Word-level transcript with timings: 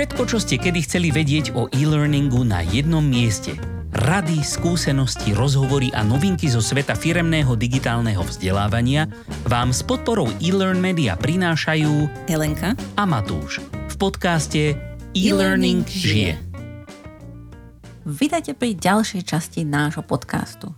Všetko, 0.00 0.24
čo 0.32 0.40
ste 0.40 0.56
kedy 0.56 0.80
chceli 0.88 1.12
vedieť 1.12 1.52
o 1.52 1.68
e-learningu 1.76 2.40
na 2.40 2.64
jednom 2.64 3.04
mieste. 3.04 3.52
Rady, 3.92 4.40
skúsenosti, 4.40 5.36
rozhovory 5.36 5.92
a 5.92 6.00
novinky 6.00 6.48
zo 6.48 6.64
sveta 6.64 6.96
firemného 6.96 7.52
digitálneho 7.52 8.24
vzdelávania 8.24 9.12
vám 9.44 9.76
s 9.76 9.84
podporou 9.84 10.32
e-learn 10.40 10.80
media 10.80 11.20
prinášajú 11.20 12.08
Helenka 12.32 12.72
a 12.96 13.04
Matúš 13.04 13.60
v 13.92 13.94
podcaste 14.00 14.72
E-Learning 15.12 15.84
žije. 15.84 16.40
Vítajte 18.08 18.56
pri 18.56 18.80
ďalšej 18.80 19.20
časti 19.20 19.68
nášho 19.68 20.00
podcastu. 20.00 20.72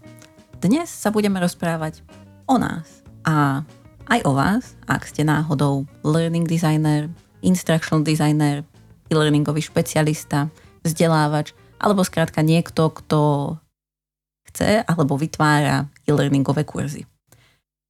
Dnes 0.58 0.90
sa 0.90 1.14
budeme 1.14 1.38
rozprávať 1.38 2.02
o 2.50 2.58
nás 2.58 3.06
a 3.22 3.62
aj 4.10 4.20
o 4.26 4.34
vás, 4.34 4.74
ak 4.90 5.06
ste 5.06 5.22
náhodou 5.22 5.86
learning 6.02 6.42
designer, 6.42 7.06
instructional 7.46 8.02
designer, 8.02 8.66
e-learningový 9.12 9.60
špecialista, 9.60 10.48
vzdelávač, 10.80 11.52
alebo 11.76 12.00
skrátka 12.00 12.40
niekto, 12.40 12.88
kto 12.88 13.54
chce 14.48 14.82
alebo 14.88 15.20
vytvára 15.20 15.86
e-learningové 16.08 16.64
kurzy. 16.64 17.04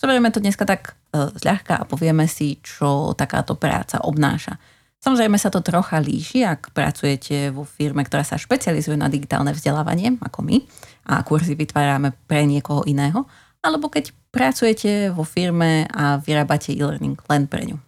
Zoberieme 0.03 0.35
to 0.35 0.43
dneska 0.43 0.67
tak 0.67 0.99
e, 1.15 1.31
zľahka 1.39 1.79
a 1.79 1.87
povieme 1.87 2.27
si, 2.27 2.59
čo 2.59 3.15
takáto 3.15 3.55
práca 3.55 4.03
obnáša. 4.03 4.59
Samozrejme 5.03 5.35
sa 5.39 5.51
to 5.51 5.63
trocha 5.63 5.99
líši, 5.99 6.47
ak 6.47 6.71
pracujete 6.71 7.51
vo 7.51 7.67
firme, 7.67 8.07
ktorá 8.07 8.23
sa 8.23 8.39
špecializuje 8.39 8.95
na 8.95 9.11
digitálne 9.11 9.51
vzdelávanie, 9.51 10.19
ako 10.23 10.47
my, 10.47 10.57
a 11.11 11.23
kurzy 11.27 11.59
vytvárame 11.59 12.15
pre 12.31 12.47
niekoho 12.47 12.87
iného, 12.87 13.27
alebo 13.63 13.91
keď 13.91 14.15
pracujete 14.31 15.11
vo 15.11 15.27
firme 15.27 15.87
a 15.91 16.19
vyrábate 16.19 16.75
e-learning 16.75 17.19
len 17.31 17.47
pre 17.51 17.63
ňu. 17.67 17.79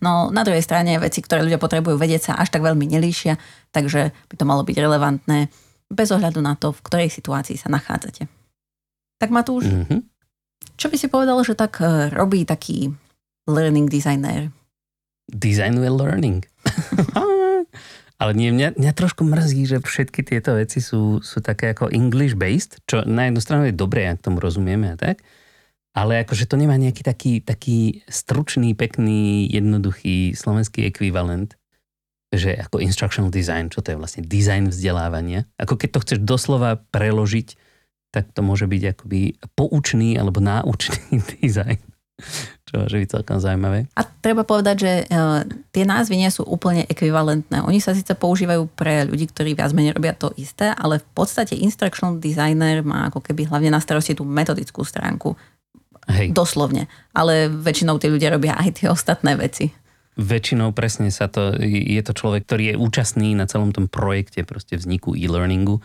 No 0.00 0.32
na 0.32 0.42
druhej 0.42 0.64
strane 0.64 0.96
veci, 0.96 1.20
ktoré 1.20 1.44
ľudia 1.44 1.60
potrebujú 1.60 2.00
vedieť, 2.00 2.32
sa 2.32 2.38
až 2.40 2.48
tak 2.52 2.64
veľmi 2.64 2.88
nelíšia, 2.88 3.36
takže 3.72 4.12
by 4.32 4.34
to 4.36 4.44
malo 4.48 4.64
byť 4.64 4.76
relevantné 4.76 5.52
bez 5.90 6.08
ohľadu 6.14 6.40
na 6.40 6.56
to, 6.56 6.72
v 6.72 6.84
ktorej 6.86 7.08
situácii 7.12 7.58
sa 7.60 7.68
nachádzate. 7.68 8.30
Tak 9.20 9.28
Matúš, 9.28 9.68
mm-hmm. 9.68 10.00
čo 10.80 10.86
by 10.88 10.96
si 10.96 11.12
povedal, 11.12 11.36
že 11.44 11.52
tak 11.52 11.82
e, 11.84 12.08
robí 12.14 12.48
taký 12.48 12.94
learning 13.44 13.90
designer? 13.90 14.48
Designuje 15.28 15.90
learning. 15.92 16.46
Ale 18.20 18.36
nie, 18.36 18.52
mňa, 18.52 18.76
mňa 18.76 18.92
trošku 18.92 19.24
mrzí, 19.24 19.64
že 19.64 19.76
všetky 19.80 20.20
tieto 20.24 20.52
veci 20.56 20.84
sú, 20.84 21.24
sú 21.24 21.40
také 21.40 21.72
ako 21.72 21.88
English-based, 21.88 22.84
čo 22.84 23.00
na 23.08 23.28
jednu 23.28 23.40
stranu 23.40 23.64
je 23.68 23.74
dobré, 23.76 24.08
ak 24.12 24.20
tomu 24.20 24.44
rozumieme 24.44 24.92
a 24.92 24.96
tak, 24.96 25.24
ale 25.90 26.22
akože 26.22 26.46
to 26.46 26.54
nemá 26.54 26.78
nejaký 26.78 27.02
taký, 27.02 27.32
taký 27.42 28.06
stručný, 28.06 28.78
pekný, 28.78 29.50
jednoduchý 29.50 30.38
slovenský 30.38 30.86
ekvivalent, 30.86 31.58
že 32.30 32.54
ako 32.54 32.78
instructional 32.78 33.34
design, 33.34 33.74
čo 33.74 33.82
to 33.82 33.90
je 33.90 33.98
vlastne 33.98 34.22
design 34.22 34.70
vzdelávania. 34.70 35.50
Ako 35.58 35.74
keď 35.74 35.88
to 35.98 36.02
chceš 36.06 36.18
doslova 36.22 36.78
preložiť, 36.94 37.58
tak 38.14 38.30
to 38.30 38.42
môže 38.42 38.70
byť 38.70 38.82
akoby 38.94 39.38
poučný 39.58 40.14
alebo 40.14 40.38
náučný 40.38 41.18
design. 41.42 41.82
Čo 42.70 42.86
môže 42.86 43.02
byť 43.02 43.08
celkom 43.10 43.42
zaujímavé. 43.42 43.90
A 43.98 44.06
treba 44.06 44.46
povedať, 44.46 44.76
že 44.78 44.92
uh, 45.10 45.42
tie 45.74 45.82
názvy 45.82 46.20
nie 46.20 46.30
sú 46.30 46.46
úplne 46.46 46.86
ekvivalentné. 46.86 47.66
Oni 47.66 47.82
sa 47.82 47.96
síce 47.96 48.14
používajú 48.14 48.70
pre 48.78 49.08
ľudí, 49.08 49.26
ktorí 49.26 49.58
viac 49.58 49.74
menej 49.74 49.98
robia 49.98 50.14
to 50.14 50.30
isté, 50.38 50.70
ale 50.70 51.02
v 51.02 51.08
podstate 51.16 51.58
instructional 51.58 52.22
designer 52.22 52.86
má 52.86 53.10
ako 53.10 53.24
keby 53.24 53.50
hlavne 53.50 53.74
na 53.74 53.82
starosti 53.82 54.14
tú 54.14 54.22
metodickú 54.22 54.86
stránku 54.86 55.34
Hej. 56.10 56.34
Doslovne. 56.34 56.90
Ale 57.14 57.46
väčšinou 57.46 58.02
tí 58.02 58.10
ľudia 58.10 58.34
robia 58.34 58.58
aj 58.58 58.82
tie 58.82 58.86
ostatné 58.90 59.38
veci. 59.38 59.70
Väčšinou 60.18 60.74
presne 60.74 61.08
sa 61.14 61.30
to, 61.30 61.54
je 61.62 62.02
to 62.02 62.12
človek, 62.12 62.44
ktorý 62.44 62.74
je 62.74 62.80
účastný 62.82 63.32
na 63.38 63.46
celom 63.46 63.70
tom 63.70 63.86
projekte 63.86 64.42
proste 64.42 64.74
vzniku 64.74 65.14
e-learningu 65.14 65.78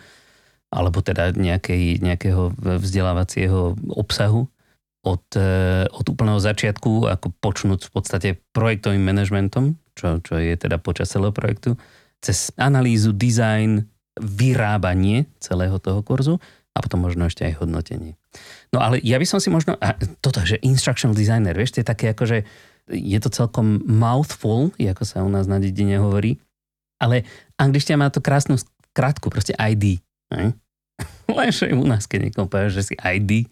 alebo 0.66 0.98
teda 0.98 1.30
nejakej, 1.30 2.02
nejakého 2.02 2.52
vzdelávacieho 2.58 3.78
obsahu 3.94 4.50
od, 5.06 5.24
e, 5.38 5.86
od 5.86 6.06
úplného 6.10 6.42
začiatku, 6.42 7.06
ako 7.06 7.30
počnúť 7.38 7.86
v 7.86 7.90
podstate 7.94 8.28
projektovým 8.50 9.00
manažmentom, 9.06 9.78
čo, 9.94 10.18
čo 10.20 10.34
je 10.42 10.58
teda 10.58 10.82
počas 10.82 11.14
celého 11.14 11.30
projektu, 11.30 11.78
cez 12.18 12.50
analýzu, 12.58 13.14
design, 13.14 13.86
vyrábanie 14.18 15.30
celého 15.38 15.78
toho 15.78 16.02
kurzu 16.02 16.42
a 16.76 16.84
potom 16.84 17.00
možno 17.00 17.24
ešte 17.24 17.48
aj 17.48 17.64
hodnotenie. 17.64 18.20
No 18.68 18.84
ale 18.84 19.00
ja 19.00 19.16
by 19.16 19.24
som 19.24 19.40
si 19.40 19.48
možno, 19.48 19.80
a 19.80 19.96
toto, 20.20 20.44
že 20.44 20.60
instructional 20.60 21.16
designer, 21.16 21.56
vieš, 21.56 21.72
to 21.72 21.80
je 21.80 21.88
také 21.88 22.12
ako, 22.12 22.24
že 22.28 22.38
je 22.92 23.18
to 23.18 23.32
celkom 23.32 23.80
mouthful, 23.88 24.70
ako 24.76 25.02
sa 25.08 25.24
u 25.24 25.30
nás 25.32 25.48
na 25.48 25.56
dedine 25.56 25.96
hovorí, 25.96 26.36
ale 27.00 27.24
angličtina 27.56 27.96
má 27.96 28.08
to 28.12 28.20
krásnu 28.20 28.60
krátku, 28.92 29.32
proste 29.32 29.56
ID. 29.56 30.04
Ne? 30.32 30.52
Lenže 31.32 31.72
u 31.72 31.84
nás, 31.88 32.04
keď 32.04 32.30
niekomu 32.30 32.48
povie, 32.48 32.68
že 32.72 32.92
si 32.92 32.94
ID, 32.96 33.48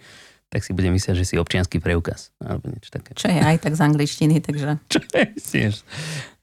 tak 0.55 0.63
si 0.63 0.71
bude 0.71 0.87
myslieť, 0.87 1.19
že 1.19 1.27
si 1.27 1.35
občianský 1.35 1.83
preukaz. 1.83 2.31
Alebo 2.39 2.71
niečo 2.71 2.95
také. 2.95 3.19
Čo 3.19 3.27
je 3.27 3.43
aj 3.43 3.59
tak 3.59 3.75
z 3.75 3.83
angličtiny, 3.83 4.39
takže... 4.39 4.79
Čo 4.95 5.03
je, 5.03 5.25
tiež. 5.35 5.75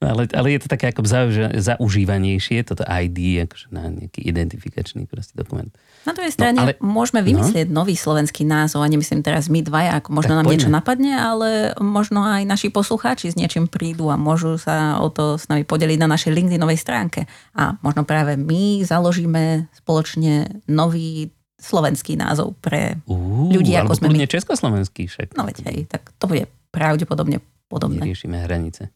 No, 0.04 0.12
ale, 0.12 0.28
ale 0.36 0.58
je 0.58 0.66
to 0.66 0.68
také 0.68 0.92
ako 0.92 1.08
zaužívanejšie, 1.56 2.68
toto 2.68 2.84
ID, 2.84 3.48
akože 3.48 3.72
na 3.72 3.88
nejaký 3.88 4.20
identifikačný 4.20 5.08
proste 5.08 5.32
dokument. 5.38 5.72
Na 6.04 6.12
druhej 6.12 6.34
strane 6.34 6.58
no, 6.58 6.66
ale, 6.68 6.74
môžeme 6.82 7.24
vymyslieť 7.24 7.72
no? 7.72 7.86
nový 7.86 7.96
slovenský 7.96 8.44
názov 8.44 8.84
a 8.84 8.92
nemyslím 8.92 9.24
teraz 9.24 9.48
my 9.48 9.64
dvaja, 9.64 10.04
ako 10.04 10.10
možno 10.12 10.36
tak 10.36 10.38
nám 10.42 10.46
poďme. 10.50 10.54
niečo 10.58 10.72
napadne, 10.74 11.14
ale 11.16 11.50
možno 11.80 12.26
aj 12.26 12.44
naši 12.50 12.74
poslucháči 12.74 13.32
s 13.32 13.38
niečím 13.38 13.70
prídu 13.70 14.12
a 14.12 14.20
môžu 14.20 14.58
sa 14.58 15.00
o 15.00 15.08
to 15.14 15.40
s 15.40 15.46
nami 15.48 15.64
podeliť 15.64 16.02
na 16.02 16.10
našej 16.10 16.34
LinkedInovej 16.34 16.82
stránke. 16.82 17.30
A 17.54 17.78
možno 17.86 18.02
práve 18.04 18.36
my 18.36 18.82
založíme 18.82 19.70
spoločne 19.78 20.66
nový 20.66 21.30
slovenský 21.62 22.18
názov 22.18 22.58
pre 22.58 22.98
uh, 23.06 23.54
ľudí, 23.54 23.78
ako 23.78 24.02
sme 24.02 24.10
my. 24.10 24.26
československý 24.26 25.06
však. 25.06 25.38
No 25.38 25.46
veď 25.46 25.70
hej, 25.70 25.86
tak 25.86 26.10
to 26.18 26.26
bude 26.26 26.50
pravdepodobne 26.74 27.40
podobné. 27.70 28.02
Riešime 28.02 28.42
hranice. 28.42 28.90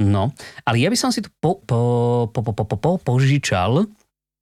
No, 0.00 0.34
ale 0.66 0.76
ja 0.82 0.90
by 0.90 0.98
som 0.98 1.14
si 1.14 1.22
tu 1.22 1.30
po, 1.38 1.62
po, 1.62 2.26
po, 2.32 2.40
po, 2.42 2.50
po, 2.50 2.64
po, 2.66 2.76
po, 2.80 2.90
požičal 2.98 3.86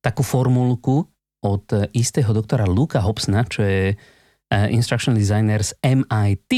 takú 0.00 0.24
formulku, 0.24 1.04
od 1.42 1.90
istého 1.92 2.30
doktora 2.30 2.64
Luka 2.70 3.02
Hobsna, 3.02 3.42
čo 3.44 3.66
je 3.66 3.84
eh, 3.92 4.66
instructional 4.70 5.18
designer 5.18 5.60
z 5.60 5.74
MIT, 5.82 6.52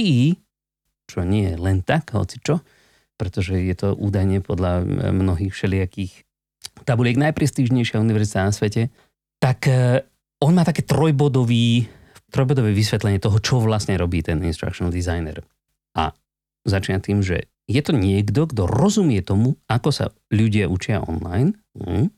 čo 1.08 1.24
nie 1.24 1.52
je 1.52 1.56
len 1.56 1.80
tak, 1.80 2.12
hoci 2.12 2.38
čo, 2.44 2.60
pretože 3.16 3.56
je 3.56 3.74
to 3.74 3.96
údajne 3.96 4.44
podľa 4.44 4.84
eh, 4.84 4.86
mnohých 5.10 5.56
všelijakých 5.56 6.12
tabuliek 6.84 7.16
najprestížnejšia 7.16 8.00
univerzita 8.00 8.44
na 8.44 8.52
svete, 8.52 8.92
tak 9.40 9.64
eh, 9.72 10.04
on 10.42 10.52
má 10.54 10.62
také 10.66 10.82
trojbodový, 10.82 11.86
trojbodové 12.32 12.74
vysvetlenie 12.74 13.22
toho, 13.22 13.38
čo 13.38 13.62
vlastne 13.62 13.94
robí 13.94 14.24
ten 14.24 14.42
instructional 14.42 14.90
designer. 14.90 15.44
A 15.94 16.10
začína 16.66 16.98
tým, 16.98 17.22
že 17.22 17.50
je 17.64 17.80
to 17.80 17.96
niekto, 17.96 18.44
kto 18.50 18.68
rozumie 18.68 19.24
tomu, 19.24 19.56
ako 19.70 19.88
sa 19.94 20.06
ľudia 20.28 20.68
učia 20.68 21.00
online. 21.00 21.56
Hm, 21.78 22.12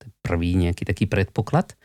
to 0.00 0.02
je 0.08 0.12
prvý 0.24 0.56
nejaký 0.56 0.88
taký 0.88 1.04
predpoklad 1.04 1.76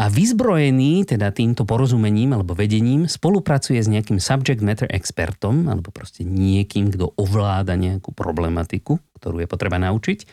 a 0.00 0.08
vyzbrojený 0.08 1.04
teda 1.04 1.28
týmto 1.28 1.68
porozumením 1.68 2.32
alebo 2.32 2.56
vedením 2.56 3.04
spolupracuje 3.04 3.76
s 3.76 3.92
nejakým 3.92 4.16
subject 4.16 4.64
matter 4.64 4.88
expertom 4.88 5.68
alebo 5.68 5.92
proste 5.92 6.24
niekým, 6.24 6.88
kto 6.88 7.12
ovláda 7.20 7.76
nejakú 7.76 8.16
problematiku, 8.16 8.96
ktorú 9.20 9.44
je 9.44 9.48
potreba 9.50 9.76
naučiť, 9.76 10.24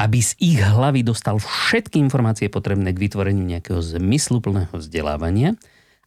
aby 0.00 0.18
z 0.24 0.32
ich 0.40 0.60
hlavy 0.60 1.04
dostal 1.04 1.36
všetky 1.36 2.00
informácie 2.00 2.48
potrebné 2.48 2.96
k 2.96 3.02
vytvoreniu 3.02 3.44
nejakého 3.44 3.80
zmysluplného 3.80 4.72
vzdelávania 4.72 5.54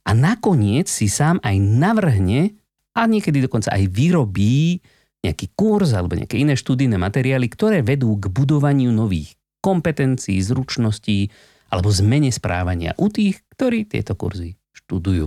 a 0.05 0.11
nakoniec 0.13 0.89
si 0.89 1.09
sám 1.09 1.37
aj 1.41 1.55
navrhne 1.61 2.57
a 2.95 3.05
niekedy 3.05 3.45
dokonca 3.45 3.73
aj 3.75 3.91
vyrobí 3.91 4.79
nejaký 5.25 5.57
kurz 5.57 5.97
alebo 5.97 6.13
nejaké 6.13 6.37
iné 6.37 6.53
študijné 6.53 7.01
materiály, 7.01 7.49
ktoré 7.49 7.81
vedú 7.81 8.13
k 8.21 8.29
budovaniu 8.29 8.93
nových 8.93 9.33
kompetencií, 9.65 10.37
zručností, 10.37 11.33
alebo 11.73 11.89
zmene 11.89 12.29
správania 12.29 12.93
u 13.01 13.09
tých, 13.09 13.41
ktorí 13.57 13.89
tieto 13.89 14.13
kurzy 14.13 14.53
študujú. 14.77 15.25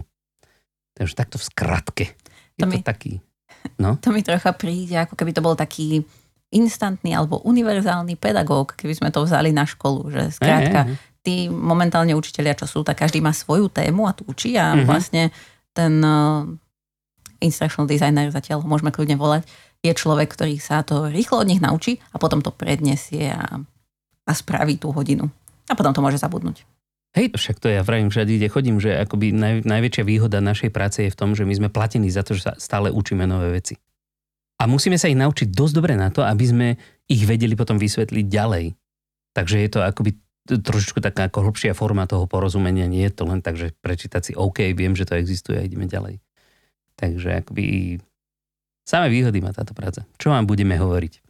Takže 0.94 1.14
takto 1.18 1.36
v 1.42 1.44
skratke. 1.44 2.04
Je 2.54 2.62
to, 2.62 2.70
mi, 2.70 2.78
to 2.78 2.86
taký... 2.86 3.18
No? 3.82 3.98
To 4.06 4.14
mi 4.14 4.22
trocha 4.22 4.54
príde, 4.54 4.94
ako 5.02 5.18
keby 5.18 5.34
to 5.34 5.42
bol 5.42 5.58
taký 5.58 6.06
instantný 6.48 7.12
alebo 7.12 7.44
univerzálny 7.44 8.16
pedagóg, 8.16 8.72
keby 8.76 8.94
sme 8.96 9.08
to 9.12 9.24
vzali 9.24 9.52
na 9.52 9.68
školu. 9.68 10.08
Že 10.08 10.22
skrátka, 10.32 10.80
tí 11.20 11.52
momentálne 11.52 12.16
učiteľia, 12.16 12.56
čo 12.56 12.64
sú, 12.64 12.80
tak 12.80 13.04
každý 13.04 13.20
má 13.20 13.36
svoju 13.36 13.68
tému 13.68 14.08
a 14.08 14.16
tu 14.16 14.24
učí 14.24 14.56
a 14.56 14.72
uh-huh. 14.72 14.88
vlastne 14.88 15.28
ten 15.76 16.00
uh, 16.00 16.48
instructional 17.44 17.84
designer, 17.84 18.32
zatiaľ 18.32 18.64
ho 18.64 18.68
môžeme 18.70 18.88
kľudne 18.88 19.20
volať, 19.20 19.44
je 19.84 19.92
človek, 19.94 20.32
ktorý 20.32 20.58
sa 20.58 20.82
to 20.82 21.06
rýchlo 21.06 21.44
od 21.44 21.48
nich 21.48 21.62
naučí 21.62 22.02
a 22.10 22.18
potom 22.18 22.42
to 22.42 22.50
predniesie 22.50 23.30
a, 23.30 23.62
a 24.26 24.32
spraví 24.32 24.80
tú 24.80 24.90
hodinu 24.90 25.30
a 25.70 25.72
potom 25.76 25.92
to 25.94 26.02
môže 26.02 26.18
zabudnúť. 26.18 26.64
Hej, 27.16 27.32
však 27.36 27.56
to 27.62 27.72
ja 27.72 27.80
vravím 27.80 28.12
všade, 28.12 28.36
kde 28.36 28.52
chodím, 28.52 28.76
že 28.80 28.92
akoby 28.92 29.32
naj, 29.32 29.64
najväčšia 29.64 30.04
výhoda 30.04 30.44
našej 30.44 30.70
práce 30.72 31.08
je 31.08 31.12
v 31.12 31.18
tom, 31.18 31.32
že 31.32 31.48
my 31.48 31.54
sme 31.56 31.68
platení 31.72 32.12
za 32.12 32.20
to, 32.20 32.36
že 32.36 32.52
sa 32.52 32.52
stále 32.60 32.92
učíme 32.92 33.24
nové 33.24 33.48
veci. 33.54 33.80
A 34.58 34.66
musíme 34.66 34.98
sa 34.98 35.06
ich 35.06 35.18
naučiť 35.18 35.54
dosť 35.54 35.74
dobre 35.74 35.94
na 35.94 36.10
to, 36.10 36.26
aby 36.26 36.44
sme 36.44 36.68
ich 37.06 37.22
vedeli 37.22 37.54
potom 37.54 37.78
vysvetliť 37.78 38.26
ďalej. 38.26 38.74
Takže 39.32 39.56
je 39.62 39.70
to 39.70 39.80
akoby 39.86 40.18
trošičku 40.48 40.98
taká 41.04 41.28
ako 41.28 41.50
hlbšia 41.50 41.76
forma 41.76 42.08
toho 42.08 42.24
porozumenia. 42.24 42.90
Nie 42.90 43.12
je 43.12 43.20
to 43.20 43.28
len 43.28 43.44
tak, 43.44 43.60
že 43.60 43.76
prečítať 43.84 44.22
si 44.24 44.32
OK, 44.34 44.72
viem, 44.72 44.96
že 44.96 45.04
to 45.04 45.14
existuje 45.20 45.60
a 45.60 45.66
ideme 45.66 45.84
ďalej. 45.84 46.18
Takže 46.98 47.44
akoby 47.44 47.64
samé 48.82 49.06
výhody 49.12 49.38
má 49.44 49.52
táto 49.52 49.76
práca. 49.76 50.08
Čo 50.16 50.32
vám 50.32 50.48
budeme 50.48 50.74
hovoriť? 50.74 51.20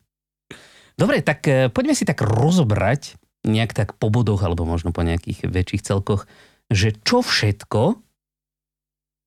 Dobre, 0.98 1.22
tak 1.22 1.44
e, 1.46 1.68
poďme 1.68 1.94
si 1.94 2.06
tak 2.06 2.22
rozobrať 2.22 3.18
nejak 3.46 3.74
tak 3.74 3.88
po 3.98 4.10
bodoch 4.10 4.42
alebo 4.42 4.66
možno 4.66 4.90
po 4.90 5.06
nejakých 5.06 5.46
väčších 5.46 5.86
celkoch, 5.86 6.26
že 6.70 6.94
čo 7.06 7.22
všetko 7.22 8.02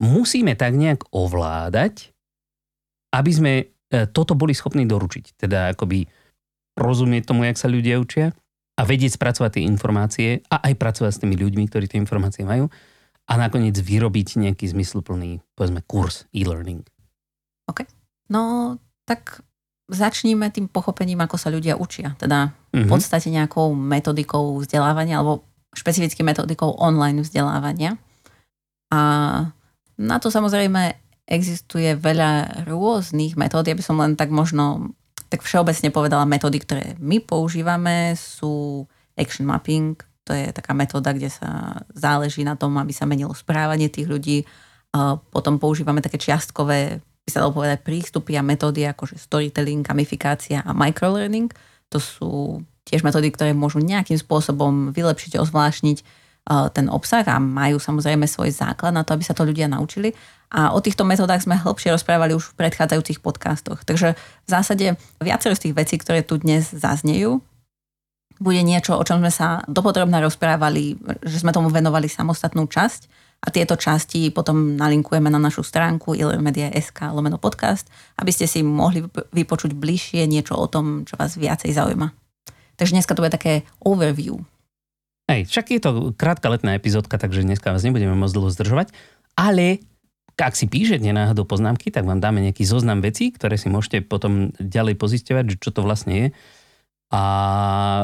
musíme 0.04 0.58
tak 0.58 0.76
nejak 0.76 1.08
ovládať, 1.14 2.12
aby 3.16 3.32
sme 3.32 3.54
toto 3.92 4.34
boli 4.34 4.56
schopní 4.56 4.88
doručiť. 4.88 5.36
Teda 5.36 5.76
akoby 5.76 6.08
rozumieť 6.80 7.28
tomu, 7.28 7.44
jak 7.44 7.60
sa 7.60 7.68
ľudia 7.68 8.00
učia, 8.00 8.32
a 8.80 8.82
vedieť 8.82 9.20
spracovať 9.20 9.60
tie 9.60 9.64
informácie 9.70 10.30
a 10.50 10.64
aj 10.66 10.74
pracovať 10.80 11.12
s 11.14 11.22
tými 11.22 11.36
ľuďmi, 11.38 11.70
ktorí 11.70 11.86
tie 11.86 12.02
informácie 12.02 12.48
majú 12.48 12.72
a 13.30 13.34
nakoniec 13.38 13.78
vyrobiť 13.78 14.42
nejaký 14.42 14.66
zmysluplný, 14.74 15.44
povedzme, 15.54 15.86
kurz 15.86 16.26
e-learning. 16.34 16.82
OK. 17.70 17.86
No, 18.34 18.76
tak 19.06 19.46
začníme 19.92 20.50
tým 20.50 20.72
pochopením, 20.72 21.22
ako 21.22 21.38
sa 21.38 21.54
ľudia 21.54 21.78
učia. 21.78 22.18
Teda 22.18 22.56
v 22.74 22.88
mhm. 22.88 22.90
podstate 22.90 23.30
nejakou 23.30 23.76
metodikou 23.76 24.58
vzdelávania 24.64 25.22
alebo 25.22 25.46
špecificky 25.72 26.26
metodikou 26.26 26.76
online 26.80 27.24
vzdelávania. 27.24 27.96
A 28.92 29.02
na 29.96 30.18
to 30.20 30.28
samozrejme 30.28 30.98
existuje 31.28 31.96
veľa 31.96 32.64
rôznych 32.68 33.38
metód. 33.40 33.68
Ja 33.68 33.78
by 33.78 33.84
som 33.84 33.98
len 34.02 34.18
tak 34.20 34.30
možno 34.34 34.94
tak 35.32 35.48
všeobecne 35.48 35.96
povedala, 35.96 36.28
metódy, 36.28 36.60
ktoré 36.60 37.00
my 37.00 37.24
používame, 37.24 38.20
sú 38.20 38.84
action 39.16 39.48
mapping, 39.48 39.96
to 40.28 40.36
je 40.36 40.52
taká 40.52 40.76
metóda, 40.76 41.16
kde 41.16 41.32
sa 41.32 41.82
záleží 41.96 42.44
na 42.44 42.60
tom, 42.60 42.76
aby 42.76 42.92
sa 42.92 43.08
menilo 43.08 43.32
správanie 43.32 43.88
tých 43.88 44.12
ľudí. 44.12 44.44
Potom 45.32 45.56
používame 45.56 46.04
také 46.04 46.20
čiastkové, 46.20 47.00
by 47.00 47.30
sa 47.32 47.48
dalo 47.48 47.56
povedať, 47.56 47.80
prístupy 47.80 48.36
a 48.36 48.44
metódy, 48.44 48.84
ako 48.84 49.16
storytelling, 49.16 49.88
gamifikácia 49.88 50.60
a 50.68 50.76
microlearning. 50.76 51.48
To 51.96 51.98
sú 52.04 52.32
tiež 52.84 53.08
metódy, 53.08 53.32
ktoré 53.32 53.56
môžu 53.56 53.80
nejakým 53.80 54.20
spôsobom 54.20 54.92
vylepšiť, 54.92 55.40
ozvlášniť 55.40 56.21
ten 56.48 56.90
obsah 56.90 57.24
a 57.30 57.38
majú 57.38 57.78
samozrejme 57.78 58.26
svoj 58.26 58.52
základ 58.52 58.92
na 58.92 59.06
to, 59.06 59.14
aby 59.14 59.24
sa 59.24 59.38
to 59.38 59.46
ľudia 59.46 59.70
naučili. 59.70 60.12
A 60.52 60.76
o 60.76 60.84
týchto 60.84 61.08
metódach 61.08 61.40
sme 61.40 61.56
hĺbšie 61.56 61.96
rozprávali 61.96 62.36
už 62.36 62.52
v 62.52 62.58
predchádzajúcich 62.60 63.24
podcastoch. 63.24 63.88
Takže 63.88 64.20
v 64.20 64.50
zásade 64.50 65.00
viacero 65.24 65.56
z 65.56 65.70
tých 65.70 65.78
vecí, 65.78 65.96
ktoré 65.96 66.28
tu 66.28 66.36
dnes 66.42 66.68
zaznejú, 66.68 67.40
bude 68.42 68.66
niečo, 68.66 68.98
o 68.98 69.06
čom 69.06 69.22
sme 69.22 69.30
sa 69.30 69.62
dopodrobne 69.70 70.18
rozprávali, 70.18 70.98
že 71.22 71.46
sme 71.46 71.54
tomu 71.54 71.70
venovali 71.70 72.10
samostatnú 72.10 72.66
časť 72.66 73.02
a 73.46 73.54
tieto 73.54 73.78
časti 73.78 74.34
potom 74.34 74.76
nalinkujeme 74.82 75.30
na 75.30 75.38
našu 75.38 75.62
stránku 75.62 76.18
ilmedia.sk 76.18 77.14
lomeno 77.14 77.38
podcast, 77.38 77.86
aby 78.18 78.34
ste 78.34 78.50
si 78.50 78.66
mohli 78.66 79.06
vypočuť 79.30 79.78
bližšie 79.78 80.26
niečo 80.26 80.58
o 80.58 80.66
tom, 80.66 81.06
čo 81.06 81.22
vás 81.22 81.38
viacej 81.38 81.70
zaujíma. 81.70 82.10
Takže 82.82 82.98
dneska 82.98 83.14
to 83.14 83.22
bude 83.22 83.38
také 83.38 83.62
overview 83.86 84.42
Hej, 85.32 85.48
však 85.48 85.66
je 85.72 85.80
to 85.80 85.92
krátka 86.12 86.52
letná 86.52 86.76
epizódka, 86.76 87.16
takže 87.16 87.48
dneska 87.48 87.72
vás 87.72 87.88
nebudeme 87.88 88.12
môcť 88.20 88.36
dlho 88.36 88.52
zdržovať, 88.52 88.92
ale 89.40 89.80
ak 90.36 90.58
si 90.58 90.68
píšete 90.68 91.06
náhodou 91.06 91.46
poznámky, 91.46 91.94
tak 91.94 92.04
vám 92.04 92.18
dáme 92.18 92.42
nejaký 92.42 92.66
zoznam 92.66 93.00
vecí, 93.00 93.30
ktoré 93.30 93.56
si 93.62 93.70
môžete 93.70 94.02
potom 94.02 94.52
ďalej 94.58 94.98
pozisťovať, 94.98 95.62
čo 95.62 95.70
to 95.70 95.86
vlastne 95.86 96.14
je. 96.18 96.28
A 97.14 97.22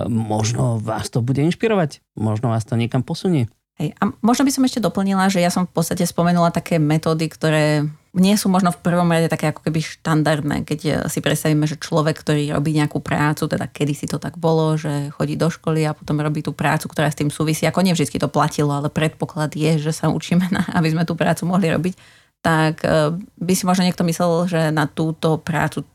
možno 0.08 0.78
vás 0.78 1.10
to 1.10 1.26
bude 1.26 1.42
inšpirovať, 1.42 2.06
možno 2.14 2.54
vás 2.54 2.64
to 2.64 2.78
niekam 2.78 3.02
posunie. 3.02 3.50
Hej, 3.82 3.98
a 3.98 4.14
možno 4.22 4.46
by 4.48 4.52
som 4.54 4.64
ešte 4.64 4.86
doplnila, 4.86 5.28
že 5.34 5.42
ja 5.42 5.52
som 5.52 5.66
v 5.66 5.74
podstate 5.74 6.06
spomenula 6.08 6.54
také 6.54 6.78
metódy, 6.78 7.28
ktoré 7.28 7.90
nie 8.18 8.36
sú 8.36 8.50
možno 8.50 8.74
v 8.74 8.82
prvom 8.82 9.08
rade 9.08 9.30
také 9.30 9.54
ako 9.54 9.62
keby 9.64 9.80
štandardné, 9.80 10.66
keď 10.66 10.80
eh, 10.84 10.94
si 11.08 11.22
predstavíme, 11.22 11.64
že 11.70 11.78
človek, 11.78 12.18
ktorý 12.18 12.52
robí 12.52 12.74
nejakú 12.74 13.00
prácu, 13.00 13.46
teda 13.46 13.70
kedy 13.70 13.94
si 13.94 14.06
to 14.10 14.18
tak 14.18 14.36
bolo, 14.36 14.76
že 14.76 15.14
chodí 15.14 15.38
do 15.38 15.48
školy 15.48 15.86
a 15.86 15.94
potom 15.94 16.18
robí 16.20 16.42
tú 16.42 16.52
prácu, 16.52 16.90
ktorá 16.90 17.08
s 17.14 17.18
tým 17.18 17.30
súvisí, 17.30 17.64
ako 17.70 17.86
nevždy 17.86 18.18
to 18.18 18.28
platilo, 18.28 18.74
ale 18.74 18.90
predpoklad 18.90 19.54
je, 19.54 19.78
že 19.78 19.94
sa 19.94 20.10
učíme, 20.10 20.50
na, 20.50 20.66
aby 20.78 20.92
sme 20.92 21.06
tú 21.06 21.14
prácu 21.14 21.46
mohli 21.46 21.70
robiť, 21.70 21.94
tak 22.42 22.82
eh, 22.84 23.14
by 23.18 23.54
si 23.54 23.64
možno 23.70 23.86
niekto 23.86 24.04
myslel, 24.04 24.50
že 24.50 24.62
na 24.74 24.90
túto 24.90 25.38
prácu 25.38 25.86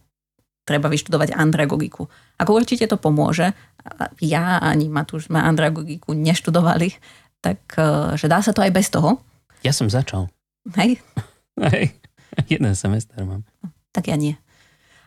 treba 0.63 0.87
vyštudovať 0.87 1.35
andragogiku. 1.35 2.07
Ako 2.39 2.55
určite 2.55 2.87
to 2.87 2.95
pomôže, 2.95 3.51
ja 4.23 4.63
ani 4.63 4.87
Matúš 4.87 5.27
sme 5.27 5.43
andragogiku 5.43 6.15
neštudovali, 6.15 6.95
tak 7.43 7.59
eh, 7.77 8.15
že 8.15 8.31
dá 8.31 8.39
sa 8.39 8.55
to 8.55 8.63
aj 8.63 8.71
bez 8.71 8.89
toho. 8.89 9.19
Ja 9.67 9.75
som 9.75 9.91
začal. 9.91 10.31
Hej? 10.79 11.03
Hej, 11.63 11.95
jeden 12.53 12.73
semester 12.77 13.23
mám. 13.25 13.43
Tak 13.93 14.09
ja 14.09 14.17
nie. 14.17 14.37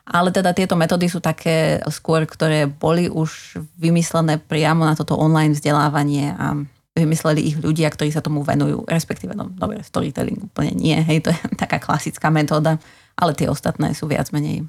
Ale 0.05 0.29
teda 0.29 0.53
tieto 0.53 0.77
metódy 0.77 1.09
sú 1.09 1.17
také 1.17 1.81
skôr, 1.89 2.29
ktoré 2.29 2.69
boli 2.69 3.09
už 3.09 3.57
vymyslené 3.73 4.37
priamo 4.37 4.85
na 4.85 4.93
toto 4.93 5.17
online 5.17 5.57
vzdelávanie 5.57 6.29
a 6.37 6.53
vymysleli 6.95 7.41
ich 7.41 7.57
ľudia, 7.59 7.91
ktorí 7.91 8.13
sa 8.13 8.23
tomu 8.23 8.45
venujú, 8.45 8.87
respektíve, 8.87 9.35
no 9.35 9.51
dobre, 9.51 9.83
storytelling 9.83 10.47
úplne 10.47 10.71
nie, 10.77 10.95
hej, 10.95 11.25
to 11.25 11.29
je 11.33 11.41
taká 11.61 11.81
klasická 11.81 12.31
metóda, 12.31 12.79
ale 13.19 13.35
tie 13.35 13.51
ostatné 13.51 13.91
sú 13.97 14.07
viac 14.07 14.31
menej 14.31 14.63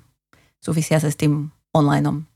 súvisiace 0.59 1.13
s 1.13 1.21
tým 1.21 1.53
onlineom. 1.71 2.27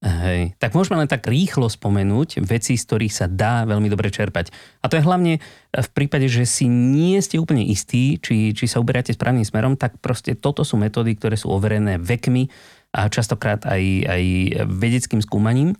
Hej, 0.00 0.56
tak 0.56 0.72
môžeme 0.72 0.96
len 0.96 1.12
tak 1.12 1.28
rýchlo 1.28 1.68
spomenúť 1.68 2.40
veci, 2.40 2.80
z 2.80 2.84
ktorých 2.88 3.12
sa 3.12 3.28
dá 3.28 3.68
veľmi 3.68 3.84
dobre 3.92 4.08
čerpať. 4.08 4.48
A 4.80 4.88
to 4.88 4.96
je 4.96 5.04
hlavne 5.04 5.44
v 5.76 5.88
prípade, 5.92 6.24
že 6.24 6.48
si 6.48 6.72
nie 6.72 7.20
ste 7.20 7.36
úplne 7.36 7.60
istí, 7.68 8.16
či, 8.16 8.56
či 8.56 8.64
sa 8.64 8.80
uberáte 8.80 9.12
správnym 9.12 9.44
smerom, 9.44 9.76
tak 9.76 10.00
proste 10.00 10.32
toto 10.32 10.64
sú 10.64 10.80
metódy, 10.80 11.20
ktoré 11.20 11.36
sú 11.36 11.52
overené 11.52 12.00
vekmi 12.00 12.48
a 12.96 13.12
častokrát 13.12 13.60
aj, 13.68 13.82
aj 14.08 14.24
vedeckým 14.72 15.20
skúmaním. 15.20 15.76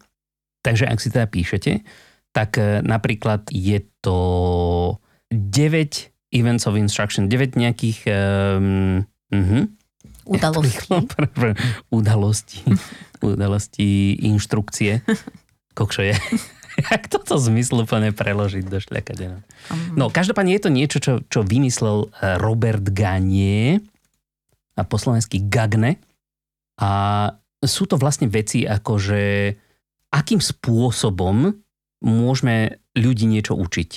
Takže 0.61 0.84
ak 0.84 1.00
si 1.00 1.08
teda 1.08 1.25
píšete, 1.25 1.81
tak 2.37 2.61
e, 2.61 2.84
napríklad 2.84 3.49
je 3.49 3.81
to 4.05 4.20
9 5.32 6.37
events 6.37 6.69
of 6.69 6.76
instruction, 6.76 7.32
9 7.32 7.56
nejakých 7.56 8.05
um, 8.05 9.00
uh-huh, 9.32 9.64
udalostí. 10.28 10.93
udalosti 11.96 12.61
udalosti, 13.22 14.17
inštrukcie. 14.25 15.05
Kokšo 15.79 16.03
je. 16.03 16.17
Jak 16.91 17.12
toto 17.12 17.36
zmysluplne 17.36 18.15
preložiť 18.17 18.65
do 18.65 18.81
šľakadena? 18.81 19.44
No, 19.98 20.08
každopádne 20.08 20.56
je 20.56 20.62
to 20.62 20.70
niečo, 20.72 20.98
čo, 21.03 21.12
čo 21.29 21.44
vymyslel 21.44 22.08
eh, 22.08 22.41
Robert 22.41 22.84
Ganie 22.94 23.84
a 24.79 24.82
po 24.86 24.96
slovensky 24.96 25.44
Gagne. 25.44 26.00
A 26.81 26.91
sú 27.60 27.84
to 27.84 28.00
vlastne 28.00 28.32
veci 28.32 28.65
ako, 28.65 28.96
že 28.96 29.53
akým 30.08 30.41
spôsobom 30.41 31.53
môžeme 32.00 32.81
ľudí 32.96 33.29
niečo 33.29 33.53
učiť. 33.53 33.91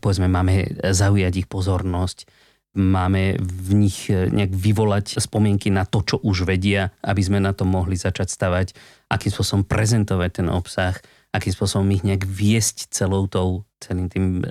Povedzme, 0.00 0.28
máme 0.28 0.80
zaujať 0.80 1.44
ich 1.44 1.48
pozornosť, 1.48 2.24
máme 2.74 3.34
v 3.42 3.70
nich 3.74 4.06
e, 4.06 4.30
nejak 4.30 4.54
vyvolať 4.54 5.18
spomienky 5.18 5.74
na 5.74 5.82
to, 5.82 6.06
čo 6.06 6.16
už 6.22 6.46
vedia, 6.46 6.94
aby 7.02 7.18
sme 7.18 7.42
na 7.42 7.50
to 7.50 7.66
mohli 7.66 7.98
začať 7.98 8.30
stavať, 8.30 8.66
akým 9.10 9.30
spôsobom 9.34 9.64
prezentovať 9.66 10.30
ten 10.42 10.48
obsah, 10.50 10.94
akým 11.34 11.50
spôsobom 11.50 11.86
ich 11.90 12.06
nejak 12.06 12.22
viesť 12.22 12.94
celou 12.94 13.26
tou, 13.26 13.66
celým 13.82 14.06
tým 14.06 14.24
e, 14.38 14.46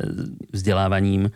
vzdelávaním 0.51 1.31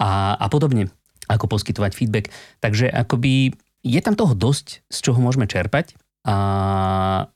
a, 0.00 0.40
a 0.40 0.46
podobne, 0.48 0.88
ako 1.28 1.52
poskytovať 1.52 1.92
feedback. 1.92 2.32
Takže 2.64 2.88
akoby 2.88 3.52
je 3.84 4.00
tam 4.00 4.16
toho 4.16 4.32
dosť, 4.32 4.88
z 4.88 4.98
čoho 5.04 5.20
môžeme 5.20 5.44
čerpať 5.44 5.94
a 6.26 6.36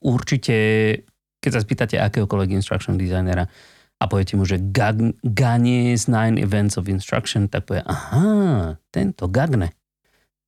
určite, 0.02 0.56
keď 1.38 1.50
sa 1.52 1.60
spýtate 1.62 1.96
akéhokoľvek 2.00 2.56
instruction 2.56 2.98
designera, 2.98 3.46
a 4.00 4.08
poviete 4.08 4.32
mu, 4.32 4.48
že 4.48 4.56
Gagne's 4.56 6.08
Nine 6.08 6.40
Events 6.40 6.80
of 6.80 6.88
Instruction, 6.88 7.52
tak 7.52 7.68
povie, 7.68 7.84
aha, 7.84 8.80
tento 8.88 9.28
Gagne. 9.28 9.76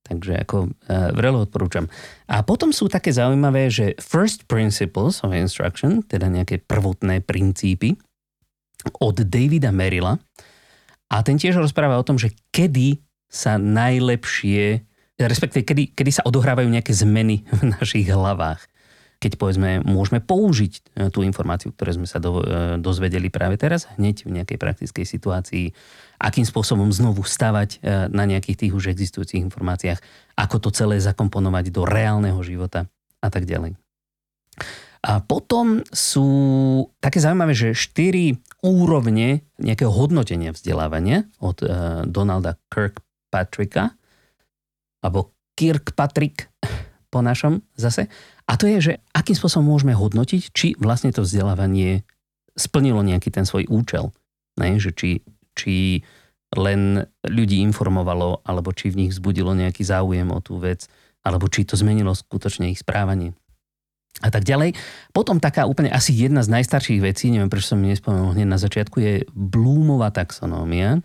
Takže 0.03 0.35
ako 0.41 0.67
uh, 0.67 1.15
vrelo 1.15 1.45
odporúčam. 1.45 1.87
A 2.27 2.43
potom 2.43 2.73
sú 2.75 2.89
také 2.89 3.13
zaujímavé, 3.13 3.71
že 3.71 3.95
First 4.01 4.49
Principles 4.49 5.21
of 5.23 5.31
Instruction, 5.31 6.03
teda 6.03 6.27
nejaké 6.27 6.59
prvotné 6.65 7.23
princípy 7.23 7.95
od 8.99 9.15
Davida 9.23 9.71
Merrilla. 9.71 10.19
A 11.13 11.21
ten 11.21 11.37
tiež 11.37 11.55
rozpráva 11.55 12.01
o 12.01 12.03
tom, 12.03 12.17
že 12.17 12.33
kedy 12.51 12.99
sa 13.29 13.61
najlepšie, 13.61 14.81
respektíve 15.21 15.61
kedy, 15.63 15.83
kedy 15.93 16.11
sa 16.11 16.25
odohrávajú 16.25 16.67
nejaké 16.67 16.91
zmeny 16.91 17.45
v 17.61 17.61
našich 17.69 18.09
hlavách 18.09 18.72
keď 19.23 19.39
povedzme 19.39 19.79
môžeme 19.87 20.19
použiť 20.19 20.73
e, 20.75 20.81
tú 21.07 21.23
informáciu, 21.23 21.71
ktoré 21.71 21.95
sme 21.95 22.03
sa 22.03 22.19
do, 22.19 22.43
e, 22.43 22.75
dozvedeli 22.75 23.31
práve 23.31 23.55
teraz, 23.55 23.87
hneď 23.95 24.27
v 24.27 24.35
nejakej 24.35 24.59
praktickej 24.59 25.05
situácii, 25.07 25.71
akým 26.19 26.43
spôsobom 26.43 26.91
znovu 26.91 27.23
stavať 27.23 27.79
e, 27.79 28.11
na 28.11 28.27
nejakých 28.27 28.67
tých 28.67 28.75
už 28.75 28.91
existujúcich 28.91 29.39
informáciách, 29.47 30.03
ako 30.35 30.67
to 30.67 30.69
celé 30.75 30.99
zakomponovať 30.99 31.71
do 31.71 31.87
reálneho 31.87 32.35
života 32.43 32.91
a 33.23 33.31
tak 33.31 33.47
ďalej. 33.47 33.79
A 35.03 35.23
potom 35.23 35.83
sú 35.91 36.27
také 36.99 37.23
zaujímavé, 37.23 37.55
že 37.55 37.75
štyri 37.75 38.39
úrovne 38.59 39.43
nejakého 39.59 39.91
hodnotenia 39.91 40.55
vzdelávania 40.55 41.27
od 41.43 41.59
Donalda 42.07 42.55
Kirkpatricka, 42.71 43.91
alebo 45.03 45.35
Kirkpatrick 45.59 46.47
po 47.11 47.19
našom 47.21 47.61
zase. 47.75 48.09
A 48.47 48.59
to 48.59 48.67
je, 48.67 48.77
že 48.79 48.93
akým 49.15 49.35
spôsobom 49.37 49.71
môžeme 49.71 49.95
hodnotiť, 49.95 50.41
či 50.51 50.67
vlastne 50.75 51.15
to 51.15 51.23
vzdelávanie 51.23 52.03
splnilo 52.53 53.01
nejaký 53.01 53.31
ten 53.33 53.47
svoj 53.47 53.65
účel. 53.71 54.11
Ne? 54.59 54.77
Že 54.77 54.91
či, 54.93 55.11
či 55.55 55.75
len 56.53 57.01
ľudí 57.25 57.63
informovalo, 57.65 58.45
alebo 58.45 58.75
či 58.75 58.93
v 58.93 59.05
nich 59.05 59.11
vzbudilo 59.15 59.57
nejaký 59.57 59.81
záujem 59.81 60.29
o 60.29 60.39
tú 60.43 60.61
vec, 60.61 60.85
alebo 61.23 61.47
či 61.49 61.65
to 61.65 61.79
zmenilo 61.79 62.13
skutočne 62.13 62.69
ich 62.69 62.83
správanie 62.83 63.33
a 64.21 64.29
tak 64.29 64.45
ďalej. 64.45 64.77
Potom 65.09 65.41
taká 65.41 65.65
úplne 65.65 65.89
asi 65.89 66.13
jedna 66.13 66.45
z 66.45 66.53
najstarších 66.53 67.01
vecí, 67.01 67.33
neviem 67.33 67.49
prečo 67.49 67.73
som 67.73 67.81
nespomenul 67.81 68.37
hneď 68.37 68.45
na 68.45 68.61
začiatku, 68.61 68.95
je 69.01 69.13
Bloomová 69.33 70.13
taxonómia, 70.13 71.01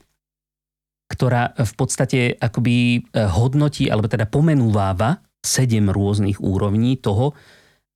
ktorá 1.08 1.56
v 1.56 1.72
podstate 1.72 2.36
akoby 2.36 3.00
e, 3.00 3.24
hodnotí, 3.32 3.88
alebo 3.88 4.12
teda 4.12 4.28
pomenúváva 4.28 5.24
sedem 5.48 5.88
rôznych 5.88 6.36
úrovní 6.44 7.00
toho, 7.00 7.32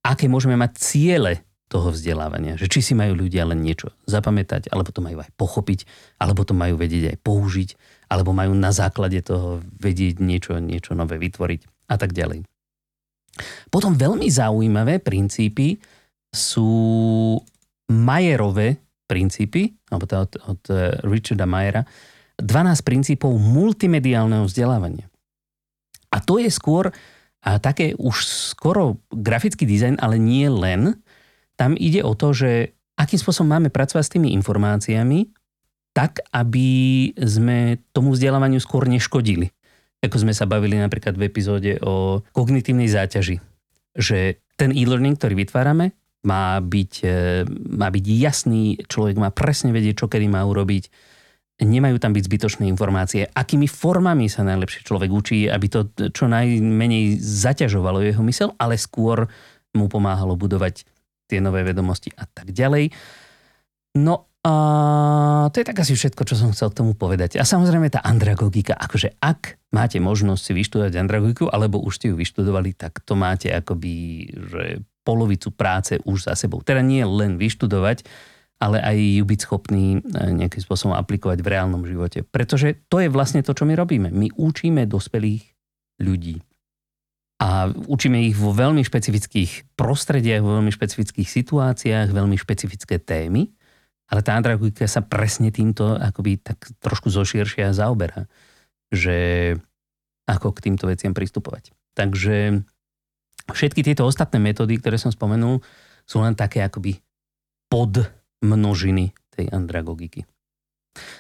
aké 0.01 0.27
môžeme 0.33 0.57
mať 0.57 0.73
ciele 0.81 1.33
toho 1.69 1.89
vzdelávania. 1.93 2.61
Že 2.61 2.69
či 2.69 2.81
si 2.81 2.93
majú 2.93 3.17
ľudia 3.17 3.49
len 3.49 3.65
niečo 3.65 3.93
zapamätať, 4.05 4.69
alebo 4.69 4.93
to 4.93 5.01
majú 5.01 5.25
aj 5.25 5.33
pochopiť, 5.37 5.89
alebo 6.21 6.45
to 6.45 6.53
majú 6.53 6.77
vedieť 6.77 7.17
aj 7.17 7.19
použiť, 7.25 7.71
alebo 8.13 8.37
majú 8.37 8.53
na 8.53 8.73
základe 8.73 9.21
toho 9.25 9.65
vedieť 9.81 10.21
niečo, 10.21 10.61
niečo 10.61 10.93
nové 10.93 11.17
vytvoriť 11.17 11.89
a 11.89 11.97
tak 11.97 12.13
ďalej. 12.13 12.45
Potom 13.73 13.97
veľmi 13.97 14.29
zaujímavé 14.29 15.01
princípy 15.01 15.81
sú 16.29 17.41
Majerové 17.93 18.81
princípy, 19.09 19.73
alebo 19.93 20.05
to 20.09 20.15
od, 20.17 20.33
od 20.49 20.63
eh, 20.73 20.97
Richarda 21.05 21.49
Majera, 21.49 21.85
12 22.41 22.89
princípov 22.89 23.37
multimediálneho 23.37 24.49
vzdelávania. 24.49 25.09
A 26.13 26.21
to 26.21 26.37
je 26.41 26.49
skôr 26.53 26.93
a 27.43 27.59
také 27.59 27.99
už 27.99 28.23
skoro 28.55 29.03
grafický 29.11 29.67
dizajn, 29.67 29.99
ale 29.99 30.17
nie 30.17 30.47
len. 30.47 31.03
Tam 31.59 31.75
ide 31.75 32.07
o 32.07 32.15
to, 32.15 32.31
že 32.31 32.71
akým 32.95 33.19
spôsobom 33.19 33.51
máme 33.51 33.69
pracovať 33.75 34.05
s 34.07 34.15
tými 34.15 34.31
informáciami, 34.39 35.27
tak, 35.93 36.23
aby 36.33 37.11
sme 37.19 37.83
tomu 37.93 38.15
vzdelávaniu 38.15 38.63
skôr 38.63 38.89
neškodili 38.89 39.53
ako 40.03 40.17
sme 40.19 40.35
sa 40.35 40.51
bavili 40.51 40.75
napríklad 40.83 41.15
v 41.15 41.31
epizóde 41.31 41.79
o 41.79 42.27
kognitívnej 42.35 42.91
záťaži, 42.91 43.39
že 43.95 44.43
ten 44.59 44.75
e-learning, 44.75 45.15
ktorý 45.15 45.47
vytvárame, 45.47 45.95
má 46.27 46.59
byť, 46.59 46.93
e, 47.07 47.47
má 47.79 47.91
byť 47.91 48.05
jasný, 48.19 48.79
človek 48.87 49.19
má 49.19 49.31
presne 49.31 49.71
vedieť, 49.71 50.03
čo 50.03 50.11
kedy 50.11 50.27
má 50.27 50.43
urobiť, 50.43 50.91
nemajú 51.65 51.97
tam 51.99 52.13
byť 52.13 52.25
zbytočné 52.27 52.65
informácie, 52.69 53.27
akými 53.27 53.67
formami 53.71 54.27
sa 54.29 54.47
najlepšie 54.47 54.87
človek 54.87 55.11
učí, 55.11 55.47
aby 55.49 55.67
to 55.71 55.91
čo 56.11 56.29
najmenej 56.29 57.19
zaťažovalo 57.19 58.03
jeho 58.03 58.23
mysel, 58.27 58.55
ale 58.59 58.79
skôr 58.79 59.31
mu 59.73 59.87
pomáhalo 59.89 60.37
budovať 60.37 60.85
tie 61.31 61.41
nové 61.41 61.65
vedomosti 61.65 62.13
a 62.13 62.29
tak 62.29 62.53
ďalej. 62.53 62.93
No 63.97 64.29
a 64.43 64.55
to 65.55 65.63
je 65.63 65.69
tak 65.71 65.79
asi 65.79 65.95
všetko, 65.95 66.27
čo 66.27 66.35
som 66.35 66.51
chcel 66.51 66.75
k 66.75 66.83
tomu 66.83 66.99
povedať. 66.99 67.39
A 67.39 67.47
samozrejme 67.47 67.87
tá 67.95 68.03
andragogika, 68.03 68.75
akože 68.75 69.23
ak 69.23 69.63
máte 69.71 70.03
možnosť 70.03 70.43
si 70.43 70.53
vyštudovať 70.59 70.93
andragogiku, 70.99 71.47
alebo 71.47 71.79
už 71.79 72.03
ste 72.03 72.11
ju 72.11 72.19
vyštudovali, 72.19 72.75
tak 72.75 73.07
to 73.07 73.15
máte 73.15 73.49
akoby 73.55 73.95
že 74.35 74.83
polovicu 75.07 75.55
práce 75.55 75.99
už 76.03 76.27
za 76.27 76.35
sebou. 76.35 76.59
Teda 76.63 76.83
nie 76.83 77.07
len 77.07 77.39
vyštudovať, 77.39 78.03
ale 78.63 78.79
aj 78.79 78.95
ju 78.95 79.25
byť 79.27 79.41
schopný 79.43 79.99
e, 79.99 80.01
nejakým 80.39 80.63
spôsobom 80.63 80.95
aplikovať 80.95 81.43
v 81.43 81.51
reálnom 81.51 81.83
živote. 81.83 82.23
Pretože 82.23 82.79
to 82.87 83.03
je 83.03 83.11
vlastne 83.11 83.43
to, 83.43 83.51
čo 83.51 83.67
my 83.67 83.75
robíme. 83.75 84.15
My 84.15 84.31
učíme 84.31 84.87
dospelých 84.87 85.43
ľudí. 85.99 86.39
A 87.43 87.75
učíme 87.75 88.23
ich 88.23 88.39
vo 88.39 88.55
veľmi 88.55 88.87
špecifických 88.87 89.75
prostrediach, 89.75 90.47
vo 90.47 90.63
veľmi 90.63 90.71
špecifických 90.71 91.27
situáciách, 91.27 92.15
veľmi 92.15 92.39
špecifické 92.39 93.03
témy 93.03 93.51
ale 94.13 94.21
tá 94.21 94.37
andragogika 94.37 94.85
sa 94.85 95.01
presne 95.01 95.49
týmto 95.49 95.97
akoby 95.97 96.37
tak 96.45 96.61
trošku 96.85 97.09
zoširšia 97.09 97.73
zaoberá, 97.73 98.29
že 98.93 99.57
ako 100.29 100.53
k 100.53 100.69
týmto 100.69 100.85
veciam 100.85 101.17
pristupovať. 101.17 101.73
Takže 101.97 102.61
všetky 103.49 103.81
tieto 103.81 104.05
ostatné 104.05 104.37
metódy, 104.37 104.77
ktoré 104.77 105.01
som 105.01 105.09
spomenul, 105.09 105.65
sú 106.05 106.21
len 106.21 106.37
také 106.37 106.61
akoby 106.61 107.01
podmnožiny 108.43 109.15
tej 109.39 109.47
andragogiky. 109.55 110.27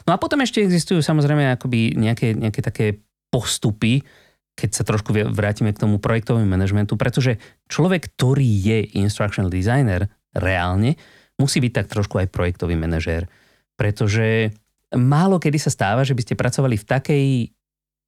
No 0.04 0.12
a 0.12 0.20
potom 0.20 0.42
ešte 0.42 0.60
existujú 0.60 1.00
samozrejme 1.00 1.54
akoby 1.54 1.94
nejaké, 1.96 2.34
nejaké 2.34 2.60
také 2.60 2.86
postupy, 3.32 4.04
keď 4.52 4.70
sa 4.74 4.84
trošku 4.84 5.16
vrátime 5.32 5.72
k 5.72 5.80
tomu 5.80 5.96
projektovému 5.96 6.44
manažmentu, 6.44 7.00
pretože 7.00 7.40
človek, 7.72 8.12
ktorý 8.12 8.44
je 8.44 8.78
instructional 9.00 9.48
designer 9.48 10.12
reálne, 10.36 11.00
musí 11.40 11.62
byť 11.64 11.72
tak 11.72 11.86
trošku 11.88 12.20
aj 12.20 12.28
projektový 12.28 12.76
manažér. 12.76 13.32
Pretože 13.80 14.52
málo 14.92 15.40
kedy 15.40 15.56
sa 15.56 15.72
stáva, 15.72 16.04
že 16.04 16.12
by 16.12 16.20
ste 16.20 16.36
pracovali 16.36 16.76
v 16.76 16.84
takej 16.84 17.26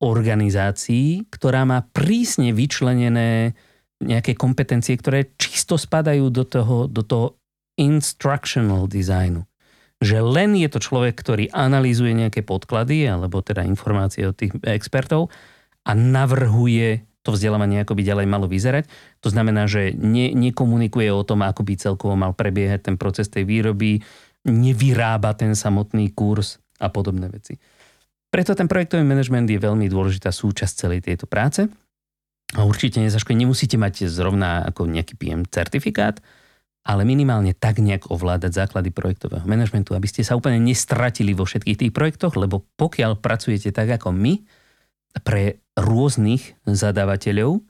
organizácii, 0.04 1.32
ktorá 1.32 1.64
má 1.64 1.80
prísne 1.80 2.52
vyčlenené 2.52 3.56
nejaké 4.04 4.36
kompetencie, 4.36 5.00
ktoré 5.00 5.32
čisto 5.40 5.80
spadajú 5.80 6.28
do 6.28 6.44
toho, 6.44 6.84
do 6.84 7.00
toho 7.00 7.40
instructional 7.76 8.86
designu. 8.86 9.46
Že 10.02 10.18
len 10.20 10.58
je 10.58 10.68
to 10.68 10.82
človek, 10.82 11.14
ktorý 11.16 11.48
analýzuje 11.54 12.12
nejaké 12.12 12.44
podklady 12.44 13.08
alebo 13.08 13.40
teda 13.40 13.64
informácie 13.64 14.26
od 14.26 14.36
tých 14.36 14.52
expertov 14.66 15.32
a 15.86 15.92
navrhuje 15.96 17.06
to 17.24 17.32
vzdelávanie 17.32 17.80
ako 17.80 17.96
by 17.96 18.02
ďalej 18.04 18.26
malo 18.28 18.44
vyzerať. 18.44 18.84
To 19.24 19.32
znamená, 19.32 19.64
že 19.64 19.96
ne, 19.96 20.36
nekomunikuje 20.36 21.08
o 21.08 21.24
tom, 21.24 21.40
ako 21.40 21.64
by 21.64 21.74
celkovo 21.80 22.14
mal 22.20 22.36
prebiehať 22.36 22.92
ten 22.92 22.96
proces 23.00 23.32
tej 23.32 23.48
výroby, 23.48 24.04
nevyrába 24.44 25.32
ten 25.32 25.56
samotný 25.56 26.12
kurz 26.12 26.60
a 26.76 26.92
podobné 26.92 27.32
veci. 27.32 27.56
Preto 28.28 28.52
ten 28.52 28.68
projektový 28.68 29.08
manažment 29.08 29.48
je 29.48 29.56
veľmi 29.56 29.88
dôležitá 29.88 30.28
súčasť 30.28 30.74
celej 30.74 31.00
tejto 31.00 31.24
práce. 31.24 31.64
A 32.54 32.60
určite 32.68 33.00
nezaškodí, 33.00 33.40
nemusíte 33.40 33.80
mať 33.80 34.04
zrovna 34.06 34.68
ako 34.68 34.84
nejaký 34.84 35.16
PM 35.16 35.48
certifikát, 35.48 36.20
ale 36.84 37.08
minimálne 37.08 37.56
tak 37.56 37.80
nejak 37.80 38.12
ovládať 38.12 38.52
základy 38.52 38.92
projektového 38.92 39.48
manažmentu, 39.48 39.96
aby 39.96 40.04
ste 40.04 40.20
sa 40.20 40.36
úplne 40.36 40.60
nestratili 40.60 41.32
vo 41.32 41.48
všetkých 41.48 41.80
tých 41.80 41.92
projektoch, 41.96 42.36
lebo 42.36 42.68
pokiaľ 42.76 43.24
pracujete 43.24 43.72
tak 43.72 43.88
ako 43.96 44.12
my, 44.12 44.44
pre 45.24 45.62
rôznych 45.78 46.58
zadávateľov, 46.66 47.62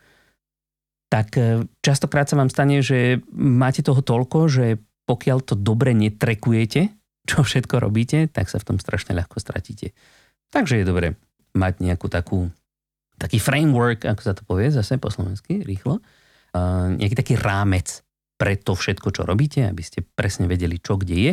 tak 1.12 1.37
e, 1.37 1.68
častokrát 1.85 2.25
sa 2.25 2.40
vám 2.40 2.49
stane, 2.49 2.80
že 2.80 3.21
máte 3.37 3.85
toho 3.85 4.00
toľko, 4.00 4.49
že 4.49 4.80
pokiaľ 5.04 5.38
to 5.44 5.54
dobre 5.54 5.92
netrekujete, 5.92 6.88
čo 7.28 7.44
všetko 7.44 7.85
robíte, 7.85 8.26
tak 8.33 8.49
sa 8.49 8.56
v 8.56 8.75
tom 8.75 8.78
strašne 8.80 9.12
ľahko 9.12 9.37
stratíte. 9.37 9.92
Takže 10.49 10.80
je 10.80 10.88
dobre 10.88 11.06
mať 11.52 11.85
nejakú 11.85 12.09
takú, 12.09 12.49
taký 13.21 13.38
framework, 13.38 14.09
ako 14.09 14.23
sa 14.25 14.33
to 14.33 14.42
povie 14.49 14.73
zase 14.73 14.97
po 14.97 15.12
slovensky, 15.12 15.62
rýchlo, 15.62 16.00
nejaký 16.99 17.14
taký 17.16 17.35
rámec 17.38 18.03
pre 18.34 18.58
to 18.58 18.74
všetko, 18.74 19.08
čo 19.14 19.22
robíte, 19.22 19.62
aby 19.64 19.82
ste 19.82 20.02
presne 20.02 20.50
vedeli, 20.50 20.82
čo 20.82 20.98
kde 20.98 21.16
je, 21.16 21.32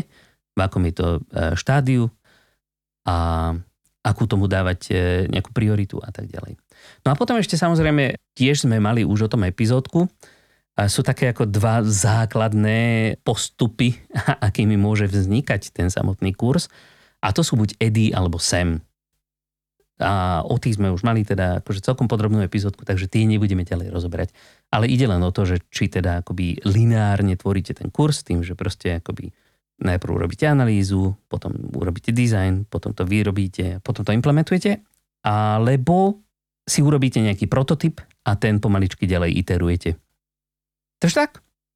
v 0.52 0.60
akom 0.60 0.84
je 0.86 0.94
to 0.94 1.08
e, 1.18 1.20
štádiu 1.58 2.12
a 3.08 3.52
akú 4.02 4.26
tomu 4.26 4.50
dávať 4.50 4.80
e, 4.90 4.94
nejakú 5.30 5.54
prioritu 5.54 6.02
a 6.02 6.10
tak 6.10 6.30
ďalej. 6.30 6.58
No 7.06 7.14
a 7.14 7.16
potom 7.18 7.38
ešte 7.38 7.58
samozrejme 7.58 8.18
tiež 8.34 8.66
sme 8.66 8.82
mali 8.82 9.06
už 9.06 9.30
o 9.30 9.32
tom 9.32 9.46
epizódku. 9.46 10.10
A 10.80 10.88
sú 10.88 11.04
také 11.04 11.30
ako 11.30 11.52
dva 11.52 11.84
základné 11.84 13.20
postupy, 13.22 14.00
akými 14.48 14.80
môže 14.80 15.06
vznikať 15.06 15.76
ten 15.76 15.92
samotný 15.92 16.34
kurz. 16.34 16.72
A 17.22 17.30
to 17.36 17.46
sú 17.46 17.54
buď 17.60 17.78
EDI 17.78 18.18
alebo 18.18 18.42
SEM. 18.42 18.82
A 20.02 20.42
o 20.42 20.58
tých 20.58 20.82
sme 20.82 20.90
už 20.90 21.06
mali 21.06 21.22
teda 21.22 21.62
akože 21.62 21.86
celkom 21.86 22.10
podrobnú 22.10 22.42
epizódku, 22.42 22.82
takže 22.82 23.06
tie 23.06 23.30
nebudeme 23.30 23.62
ďalej 23.62 23.94
rozoberať. 23.94 24.30
Ale 24.74 24.90
ide 24.90 25.06
len 25.06 25.22
o 25.22 25.30
to, 25.30 25.46
že 25.46 25.62
či 25.70 25.88
teda 25.88 26.26
akoby 26.26 26.66
lineárne 26.66 27.38
tvoríte 27.38 27.78
ten 27.78 27.94
kurz 27.94 28.26
tým, 28.26 28.42
že 28.42 28.58
proste 28.58 28.98
akoby 28.98 29.30
najprv 29.82 30.12
urobíte 30.14 30.50
analýzu, 30.50 31.14
potom 31.30 31.54
urobíte 31.74 32.10
design, 32.14 32.66
potom 32.66 32.94
to 32.94 33.06
vyrobíte, 33.06 33.82
potom 33.82 34.06
to 34.06 34.14
implementujete, 34.14 34.82
alebo 35.26 36.22
si 36.66 36.86
urobíte 36.86 37.22
nejaký 37.22 37.50
prototyp 37.50 38.02
a 38.26 38.38
ten 38.38 38.62
pomaličky 38.62 39.10
ďalej 39.10 39.38
iterujete. 39.42 39.98
Takže 41.02 41.16
tak. 41.18 41.32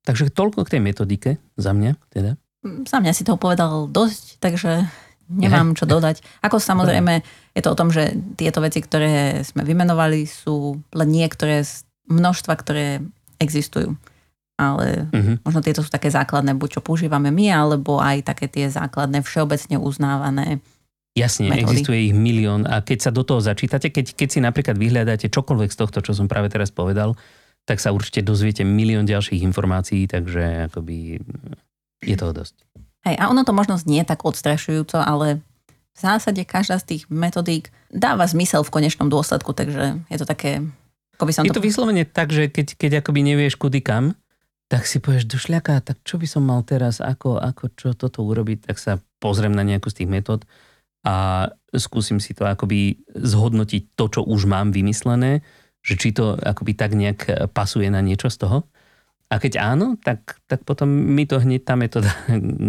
Takže 0.05 0.29
toľko 0.29 0.69
k 0.69 0.77
tej 0.77 0.81
metodike 0.85 1.29
za 1.57 1.73
mňa 1.73 1.97
teda. 2.13 2.37
Za 2.85 3.01
mňa 3.01 3.13
si 3.13 3.25
toho 3.25 3.41
povedal 3.41 3.89
dosť, 3.89 4.37
takže 4.37 4.85
nemám 5.29 5.73
čo 5.73 5.89
dodať. 5.89 6.21
Ako 6.45 6.61
samozrejme 6.61 7.25
je 7.57 7.61
to 7.65 7.73
o 7.73 7.79
tom, 7.79 7.89
že 7.89 8.13
tieto 8.37 8.61
veci, 8.61 8.81
ktoré 8.81 9.41
sme 9.41 9.65
vymenovali, 9.65 10.29
sú 10.29 10.77
len 10.93 11.09
niektoré 11.09 11.65
z 11.65 11.81
množstva, 12.09 12.53
ktoré 12.57 13.01
existujú. 13.41 13.97
ale 14.55 15.11
uh-huh. 15.11 15.35
možno 15.43 15.59
tieto 15.59 15.83
sú 15.83 15.91
také 15.91 16.07
základné, 16.07 16.55
buď 16.55 16.79
čo 16.79 16.81
používame 16.81 17.27
my, 17.31 17.51
alebo 17.51 17.99
aj 17.99 18.23
také 18.23 18.47
tie 18.47 18.71
základné 18.71 19.19
všeobecne 19.23 19.75
uznávané 19.75 20.63
Jasne, 21.15 21.47
metódy. 21.47 21.63
existuje 21.63 21.99
ich 22.11 22.15
milión 22.15 22.67
a 22.67 22.83
keď 22.83 23.07
sa 23.07 23.11
do 23.11 23.23
toho 23.23 23.39
začítate, 23.39 23.91
keď, 23.91 24.15
keď 24.15 24.27
si 24.31 24.39
napríklad 24.43 24.75
vyhľadáte 24.75 25.31
čokoľvek 25.31 25.71
z 25.71 25.77
tohto, 25.79 25.99
čo 26.03 26.11
som 26.11 26.27
práve 26.27 26.51
teraz 26.51 26.71
povedal, 26.75 27.15
tak 27.63 27.79
sa 27.79 27.95
určite 27.95 28.23
dozviete 28.23 28.67
milión 28.67 29.07
ďalších 29.07 29.43
informácií, 29.43 30.07
takže 30.11 30.71
akoby 30.71 31.19
je 32.03 32.15
toho 32.15 32.31
dosť. 32.35 32.55
Hej, 33.05 33.15
a 33.21 33.29
ono 33.29 33.45
to 33.45 33.53
možno 33.53 33.77
znie 33.77 34.01
tak 34.01 34.25
odstrašujúco, 34.25 34.97
ale 34.97 35.45
v 35.95 35.99
zásade 36.01 36.41
každá 36.43 36.81
z 36.81 36.85
tých 36.97 37.03
metodík 37.07 37.69
dáva 37.93 38.25
zmysel 38.25 38.65
v 38.65 38.73
konečnom 38.73 39.07
dôsledku, 39.07 39.53
takže 39.53 40.01
je 40.09 40.17
to 40.17 40.25
také... 40.27 40.65
Ako 41.15 41.29
by 41.29 41.31
som 41.31 41.43
je 41.47 41.53
to, 41.53 41.61
to 41.61 41.67
vyslovene 41.69 42.03
tak, 42.03 42.33
že 42.33 42.51
keď, 42.51 42.75
keď 42.75 42.91
akoby 42.99 43.23
nevieš 43.23 43.55
kudy 43.55 43.79
kam, 43.79 44.17
tak 44.67 44.89
si 44.89 44.97
povieš 44.97 45.29
do 45.29 45.37
šľaka, 45.37 45.85
tak 45.85 46.01
čo 46.01 46.17
by 46.17 46.27
som 46.27 46.43
mal 46.43 46.65
teraz, 46.65 46.99
ako, 46.99 47.37
ako 47.37 47.63
čo 47.77 47.89
toto 47.93 48.25
urobiť, 48.25 48.67
tak 48.67 48.81
sa 48.81 48.97
pozriem 49.21 49.53
na 49.53 49.61
nejakú 49.61 49.87
z 49.93 50.03
tých 50.03 50.09
metód 50.09 50.41
a 51.05 51.47
skúsim 51.77 52.17
si 52.17 52.33
to 52.33 52.49
akoby 52.49 52.97
zhodnotiť 53.13 53.93
to, 53.93 54.05
čo 54.09 54.21
už 54.25 54.49
mám 54.49 54.73
vymyslené, 54.73 55.45
že 55.85 56.01
či 56.01 56.09
to 56.11 56.33
akoby 56.33 56.73
tak 56.73 56.97
nejak 56.97 57.53
pasuje 57.53 57.93
na 57.93 58.01
niečo 58.01 58.33
z 58.33 58.41
toho. 58.41 58.65
A 59.25 59.41
keď 59.41 59.57
áno, 59.57 59.97
tak, 59.97 60.37
tak 60.45 60.61
potom 60.61 60.85
mi 60.87 61.25
to 61.25 61.41
hneď 61.41 61.65
tá 61.65 61.73
metóda 61.73 62.13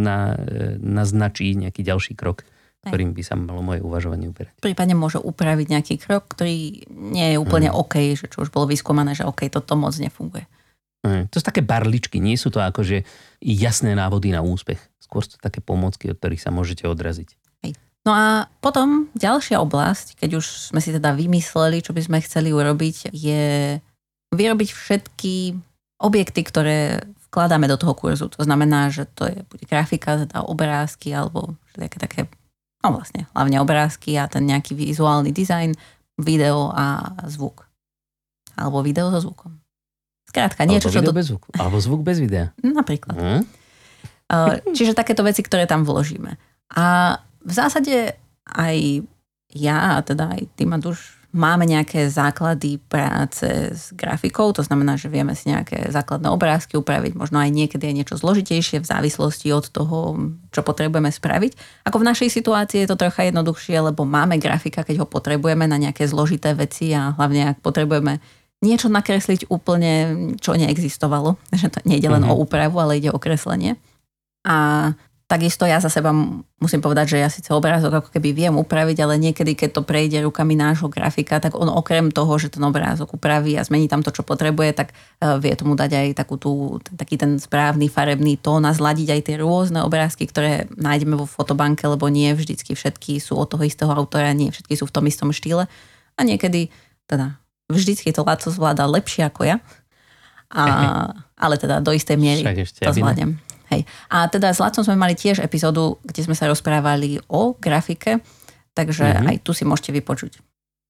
na, 0.07 0.35
naznačí 0.81 1.53
nejaký 1.53 1.85
ďalší 1.85 2.17
krok, 2.17 2.49
ktorým 2.87 3.13
by 3.13 3.23
sa 3.27 3.35
malo 3.35 3.61
moje 3.61 3.83
uvažovanie 3.83 4.31
uberať. 4.31 4.57
Prípadne 4.63 4.95
môže 4.95 5.19
upraviť 5.19 5.67
nejaký 5.69 5.95
krok, 6.01 6.31
ktorý 6.33 6.87
nie 6.91 7.35
je 7.35 7.37
úplne 7.37 7.69
mm. 7.69 7.77
OK, 7.77 7.95
že 8.15 8.31
čo 8.31 8.47
už 8.47 8.55
bolo 8.55 8.71
vyskúmané, 8.71 9.13
že 9.13 9.27
OK, 9.27 9.51
toto 9.53 9.75
moc 9.77 9.93
nefunguje. 9.99 10.47
To 11.07 11.39
sú 11.39 11.45
také 11.47 11.63
barličky, 11.63 12.19
nie 12.19 12.35
sú 12.35 12.51
to 12.51 12.59
akože 12.59 13.07
jasné 13.39 13.95
návody 13.95 14.35
na 14.35 14.43
úspech. 14.43 14.83
Skôr 14.99 15.23
sú 15.23 15.39
to 15.39 15.41
také 15.43 15.63
pomocky, 15.63 16.11
od 16.11 16.19
ktorých 16.19 16.43
sa 16.43 16.51
môžete 16.51 16.83
odraziť. 16.83 17.31
Hej. 17.63 17.79
No 18.03 18.11
a 18.11 18.51
potom 18.59 19.07
ďalšia 19.15 19.63
oblasť, 19.63 20.19
keď 20.19 20.43
už 20.43 20.75
sme 20.75 20.83
si 20.83 20.91
teda 20.91 21.15
vymysleli, 21.15 21.79
čo 21.79 21.95
by 21.95 22.03
sme 22.03 22.19
chceli 22.27 22.51
urobiť, 22.51 23.15
je 23.15 23.79
vyrobiť 24.35 24.69
všetky 24.75 25.35
objekty, 25.97 26.45
ktoré 26.45 27.05
vkladáme 27.29 27.69
do 27.69 27.77
toho 27.81 27.97
kurzu. 27.97 28.29
To 28.33 28.45
znamená, 28.45 28.89
že 28.93 29.09
to 29.09 29.29
je 29.29 29.45
buď 29.49 29.61
grafika, 29.69 30.25
teda 30.25 30.45
obrázky, 30.45 31.13
alebo 31.13 31.57
také, 31.73 31.97
také, 32.01 32.21
no 32.85 32.97
vlastne, 32.97 33.29
hlavne 33.33 33.61
obrázky 33.61 34.17
a 34.17 34.29
ten 34.29 34.45
nejaký 34.49 34.77
vizuálny 34.77 35.33
dizajn, 35.33 35.77
video 36.21 36.73
a 36.73 37.17
zvuk. 37.29 37.69
Alebo 38.57 38.81
video 38.81 39.13
so 39.13 39.21
zvukom. 39.21 39.61
Skrátka, 40.29 40.65
niečo, 40.65 40.89
čo... 40.89 41.05
Do... 41.05 41.13
bez 41.13 41.29
zvuku. 41.29 41.53
Alebo 41.57 41.77
zvuk 41.77 42.01
bez 42.01 42.21
videa. 42.21 42.57
Napríklad. 42.65 43.17
Hmm? 43.17 43.43
Čiže 44.73 44.97
takéto 44.97 45.23
veci, 45.23 45.45
ktoré 45.45 45.69
tam 45.69 45.85
vložíme. 45.85 46.35
A 46.75 47.17
v 47.47 47.53
zásade 47.53 48.19
aj 48.49 49.07
ja, 49.55 49.97
a 49.97 50.03
teda 50.03 50.35
aj 50.35 50.43
ty, 50.59 50.67
Maduš, 50.67 51.16
máme 51.37 51.69
nejaké 51.69 52.09
základy 52.09 52.81
práce 52.81 53.45
s 53.77 53.93
grafikou, 53.93 54.51
to 54.57 54.65
znamená, 54.65 54.97
že 54.97 55.13
vieme 55.13 55.37
si 55.37 55.53
nejaké 55.53 55.93
základné 55.93 56.33
obrázky 56.33 56.81
upraviť, 56.81 57.13
možno 57.13 57.39
aj 57.39 57.53
niekedy 57.53 57.85
je 57.87 57.97
niečo 58.03 58.17
zložitejšie 58.17 58.81
v 58.81 58.89
závislosti 58.89 59.53
od 59.53 59.69
toho, 59.69 60.17
čo 60.51 60.65
potrebujeme 60.65 61.13
spraviť. 61.13 61.85
Ako 61.85 62.01
v 62.01 62.09
našej 62.09 62.33
situácii 62.33 62.83
je 62.83 62.89
to 62.89 62.97
trocha 62.97 63.29
jednoduchšie, 63.29 63.77
lebo 63.93 64.09
máme 64.09 64.41
grafika, 64.41 64.83
keď 64.83 65.05
ho 65.05 65.07
potrebujeme 65.07 65.69
na 65.69 65.77
nejaké 65.77 66.09
zložité 66.09 66.57
veci 66.57 66.97
a 66.97 67.13
hlavne 67.13 67.53
ak 67.55 67.61
potrebujeme 67.61 68.19
niečo 68.65 68.89
nakresliť 68.89 69.53
úplne, 69.53 69.93
čo 70.41 70.57
neexistovalo. 70.57 71.37
Že 71.61 71.69
to 71.69 71.79
nejde 71.85 72.09
len 72.09 72.25
mm-hmm. 72.25 72.41
o 72.41 72.41
úpravu, 72.41 72.81
ale 72.81 72.99
ide 72.99 73.13
o 73.13 73.21
kreslenie. 73.21 73.77
A 74.47 74.91
takisto 75.27 75.67
ja 75.67 75.83
za 75.83 75.91
seba 75.91 76.15
musím 76.63 76.79
povedať, 76.79 77.19
že 77.19 77.19
ja 77.19 77.27
síce 77.27 77.51
obrázok 77.51 77.99
ako 77.99 78.09
keby 78.15 78.31
viem 78.31 78.55
upraviť, 78.55 78.97
ale 79.03 79.19
niekedy, 79.19 79.59
keď 79.59 79.71
to 79.75 79.83
prejde 79.83 80.23
rukami 80.23 80.55
nášho 80.55 80.87
grafika, 80.87 81.43
tak 81.43 81.59
on 81.59 81.67
okrem 81.67 82.15
toho, 82.15 82.31
že 82.39 82.55
ten 82.55 82.63
obrázok 82.63 83.19
upraví 83.19 83.59
a 83.59 83.67
zmení 83.67 83.91
tam 83.91 84.07
to, 84.07 84.15
čo 84.15 84.23
potrebuje, 84.23 84.71
tak 84.79 84.95
uh, 84.95 85.43
vie 85.43 85.51
tomu 85.59 85.75
dať 85.75 85.91
aj 85.99 86.09
takú 86.15 86.39
tú, 86.39 86.79
taký 86.95 87.19
ten 87.19 87.43
správny 87.43 87.91
farebný 87.91 88.39
tón 88.39 88.63
a 88.63 88.73
zladiť 88.73 89.19
aj 89.19 89.21
tie 89.27 89.37
rôzne 89.43 89.83
obrázky, 89.83 90.31
ktoré 90.31 90.71
nájdeme 90.79 91.19
vo 91.19 91.27
fotobanke, 91.27 91.91
lebo 91.91 92.07
nie 92.07 92.31
vždycky 92.31 92.79
všetky 92.79 93.19
sú 93.19 93.35
od 93.35 93.51
toho 93.51 93.67
istého 93.67 93.91
autora, 93.91 94.31
nie 94.31 94.55
všetky 94.55 94.79
sú 94.79 94.87
v 94.87 94.95
tom 94.95 95.05
istom 95.11 95.35
štýle. 95.35 95.67
A 96.17 96.21
niekedy, 96.23 96.71
teda 97.11 97.43
vždycky 97.67 98.15
to 98.15 98.23
Laco 98.23 98.47
zvláda 98.47 98.87
lepšie 98.87 99.27
ako 99.27 99.43
ja. 99.43 99.59
A, 100.55 101.11
ale 101.45 101.59
teda 101.59 101.83
do 101.83 101.91
istej 101.91 102.15
miery 102.15 102.47
to 102.63 102.95
zvládnem. 102.95 103.43
Hej. 103.73 103.83
A 104.13 104.31
teda 104.31 104.55
s 104.55 104.63
Lacom 104.63 104.87
sme 104.87 104.95
mali 104.99 105.19
tiež 105.19 105.43
epizódu, 105.43 105.99
kde 106.07 106.23
sme 106.23 106.39
sa 106.39 106.47
rozprávali 106.47 107.19
o 107.27 107.55
grafike, 107.59 108.23
takže 108.77 109.05
mm-hmm. 109.07 109.29
aj 109.33 109.37
tu 109.43 109.51
si 109.57 109.67
môžete 109.67 109.91
vypočuť. 109.97 110.39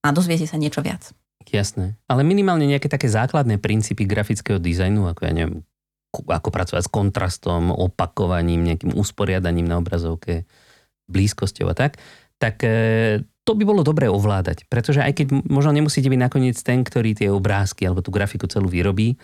A 0.05 0.13
dozviete 0.13 0.45
sa 0.45 0.61
niečo 0.61 0.85
viac. 0.85 1.11
Jasné. 1.47 1.95
Ale 2.11 2.27
minimálne 2.27 2.67
nejaké 2.67 2.91
také 2.91 3.07
základné 3.07 3.63
princípy 3.63 4.03
grafického 4.03 4.59
dizajnu, 4.59 5.07
ako 5.07 5.21
ja 5.23 5.33
neviem, 5.33 5.63
ako 6.13 6.49
pracovať 6.51 6.83
s 6.87 6.91
kontrastom, 6.91 7.71
opakovaním, 7.71 8.67
nejakým 8.67 8.97
usporiadaním 8.99 9.69
na 9.69 9.79
obrazovke, 9.79 10.49
blízkosťou 11.07 11.71
a 11.71 11.75
tak, 11.79 12.03
tak 12.43 12.61
e, 12.67 13.23
to 13.47 13.55
by 13.55 13.63
bolo 13.63 13.87
dobré 13.87 14.11
ovládať, 14.11 14.67
pretože 14.67 15.01
aj 15.01 15.23
keď 15.23 15.27
možno 15.47 15.71
nemusíte 15.71 16.11
byť 16.11 16.21
nakoniec 16.21 16.59
ten, 16.59 16.83
ktorý 16.83 17.15
tie 17.15 17.31
obrázky 17.31 17.87
alebo 17.87 18.03
tú 18.03 18.11
grafiku 18.11 18.51
celú 18.51 18.67
vyrobí, 18.67 19.15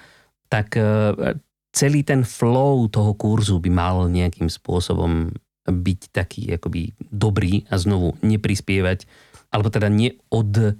tak 0.47 0.79
e, 0.79 1.35
celý 1.73 2.05
ten 2.05 2.23
flow 2.23 2.87
toho 2.93 3.17
kurzu 3.17 3.59
by 3.59 3.71
mal 3.73 3.97
nejakým 4.07 4.53
spôsobom 4.53 5.33
byť 5.67 6.01
taký 6.13 6.53
akoby 6.55 6.93
dobrý 7.01 7.65
a 7.73 7.81
znovu 7.81 8.15
neprispievať, 8.21 9.09
alebo 9.49 9.73
teda 9.73 9.89
neod... 9.89 10.79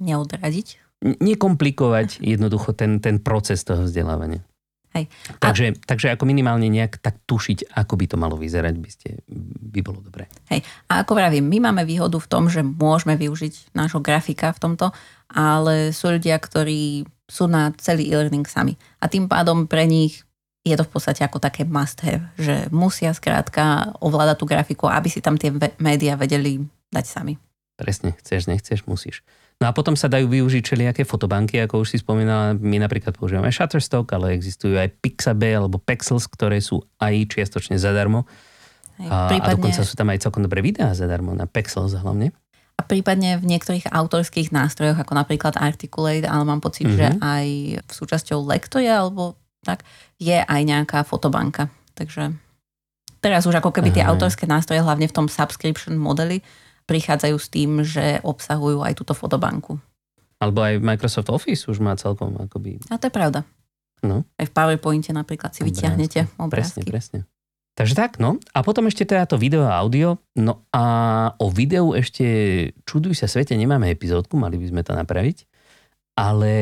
Neodradiť? 0.00 0.68
Nekomplikovať 1.00 2.20
jednoducho 2.20 2.76
ten, 2.76 3.00
ten 3.00 3.18
proces 3.18 3.64
toho 3.64 3.88
vzdelávania. 3.88 4.44
Hej. 4.90 5.06
Takže, 5.38 5.66
a... 5.70 5.76
takže 5.86 6.10
ako 6.12 6.26
minimálne 6.26 6.66
nejak 6.66 6.98
tak 6.98 7.22
tušiť, 7.24 7.78
ako 7.78 7.94
by 7.94 8.06
to 8.10 8.16
malo 8.18 8.34
vyzerať, 8.34 8.74
by, 8.74 8.90
ste, 8.90 9.08
by 9.70 9.80
bolo 9.86 10.02
dobré. 10.02 10.26
Hej. 10.50 10.66
A 10.90 11.06
ako 11.06 11.14
vravím, 11.14 11.46
my 11.46 11.70
máme 11.70 11.86
výhodu 11.86 12.18
v 12.18 12.30
tom, 12.30 12.50
že 12.50 12.66
môžeme 12.66 13.14
využiť 13.14 13.70
nášho 13.72 14.02
grafika 14.02 14.50
v 14.50 14.60
tomto, 14.60 14.90
ale 15.30 15.94
sú 15.94 16.10
ľudia, 16.10 16.36
ktorí 16.42 17.06
sú 17.30 17.46
na 17.46 17.70
celý 17.78 18.10
e-learning 18.10 18.44
sami. 18.50 18.74
A 18.98 19.06
tým 19.06 19.30
pádom 19.30 19.70
pre 19.70 19.86
nich 19.86 20.26
je 20.66 20.76
to 20.76 20.84
v 20.84 20.92
podstate 20.92 21.24
ako 21.24 21.40
také 21.40 21.64
must 21.64 22.04
have, 22.04 22.26
že 22.36 22.68
musia 22.68 23.14
skrátka 23.16 23.96
ovládať 24.02 24.36
tú 24.36 24.44
grafiku, 24.44 24.84
aby 24.92 25.08
si 25.08 25.24
tam 25.24 25.40
tie 25.40 25.54
médiá 25.80 26.18
vedeli 26.20 26.60
dať 26.92 27.04
sami. 27.06 27.38
Presne, 27.80 28.12
chceš, 28.20 28.44
nechceš, 28.44 28.84
musíš. 28.84 29.24
No 29.60 29.68
a 29.68 29.76
potom 29.76 29.96
sa 29.96 30.08
dajú 30.08 30.28
využiť 30.28 30.64
všelijaké 30.64 31.02
fotobanky, 31.08 31.60
ako 31.64 31.84
už 31.84 31.96
si 31.96 31.96
spomínala, 32.00 32.56
my 32.56 32.76
napríklad 32.80 33.16
používame 33.16 33.52
Shutterstock, 33.52 34.08
ale 34.12 34.36
existujú 34.36 34.76
aj 34.76 35.00
Pixabay 35.00 35.56
alebo 35.56 35.80
Pexels, 35.80 36.28
ktoré 36.28 36.60
sú 36.60 36.84
aj 37.00 37.28
čiastočne 37.28 37.76
zadarmo. 37.80 38.28
Hej, 39.00 39.08
a, 39.08 39.32
prípadne... 39.32 39.52
a 39.52 39.56
dokonca 39.56 39.82
sú 39.84 39.94
tam 39.96 40.12
aj 40.12 40.28
celkom 40.28 40.44
dobré 40.44 40.60
videá 40.60 40.92
zadarmo, 40.92 41.32
na 41.32 41.48
Pexels 41.48 41.92
hlavne. 41.92 42.36
A 42.80 42.84
prípadne 42.88 43.36
v 43.36 43.44
niektorých 43.44 43.92
autorských 43.92 44.56
nástrojoch, 44.56 44.96
ako 44.96 45.12
napríklad 45.12 45.60
Articulate, 45.60 46.24
ale 46.24 46.48
mám 46.48 46.64
pocit, 46.64 46.88
mm-hmm. 46.88 46.96
že 46.96 47.06
mhm. 47.12 47.18
aj 47.20 47.46
v 47.84 47.90
súčasťou 47.92 48.40
Lectoja, 48.40 49.04
alebo 49.04 49.36
tak, 49.60 49.84
je 50.16 50.40
aj 50.40 50.60
nejaká 50.64 51.04
fotobanka. 51.04 51.68
Takže 51.92 52.32
teraz 53.20 53.44
už 53.44 53.60
ako 53.60 53.76
keby 53.76 53.92
tie 53.92 54.08
autorské 54.08 54.48
nástroje, 54.48 54.80
hlavne 54.80 55.04
v 55.04 55.12
tom 55.12 55.28
subscription 55.28 56.00
modeli, 56.00 56.40
prichádzajú 56.88 57.36
s 57.36 57.48
tým, 57.52 57.70
že 57.84 58.24
obsahujú 58.24 58.80
aj 58.80 58.96
túto 58.96 59.12
fotobanku. 59.12 59.76
Alebo 60.40 60.64
aj 60.64 60.80
Microsoft 60.80 61.28
Office 61.28 61.68
už 61.68 61.84
má 61.84 61.92
celkom 62.00 62.32
akoby... 62.40 62.80
A 62.88 62.96
to 62.96 63.12
je 63.12 63.14
pravda. 63.14 63.44
No. 64.00 64.24
Aj 64.40 64.48
v 64.48 64.52
PowerPointe 64.56 65.12
napríklad 65.12 65.52
si 65.52 65.60
obrázky. 65.60 65.76
vyťahnete 65.76 66.20
obrázky. 66.40 66.80
Presne, 66.80 66.88
presne. 66.88 67.18
Takže 67.78 67.94
tak, 67.96 68.20
no. 68.20 68.36
A 68.52 68.60
potom 68.60 68.90
ešte 68.90 69.06
teda 69.06 69.24
to 69.24 69.40
video 69.40 69.64
a 69.64 69.78
audio. 69.80 70.18
No 70.36 70.66
a 70.74 70.84
o 71.38 71.48
videu 71.48 71.96
ešte, 71.96 72.26
čuduj 72.84 73.16
sa 73.16 73.30
svete, 73.30 73.56
nemáme 73.56 73.88
epizódku, 73.88 74.36
mali 74.36 74.60
by 74.60 74.66
sme 74.68 74.82
to 74.84 74.92
napraviť. 74.92 75.48
Ale 76.18 76.52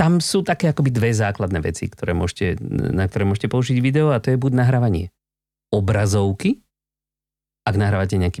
tam 0.00 0.16
sú 0.22 0.40
také 0.40 0.72
akoby 0.72 0.96
dve 0.96 1.12
základné 1.12 1.60
veci, 1.60 1.84
ktoré 1.92 2.16
môžete, 2.16 2.56
na 2.72 3.04
ktoré 3.04 3.28
môžete 3.28 3.52
použiť 3.52 3.76
video 3.84 4.08
a 4.14 4.22
to 4.22 4.32
je 4.32 4.40
buď 4.40 4.56
nahrávanie 4.56 5.12
obrazovky, 5.68 6.64
ak 7.68 7.76
nahrávate 7.76 8.16
nejaký 8.16 8.40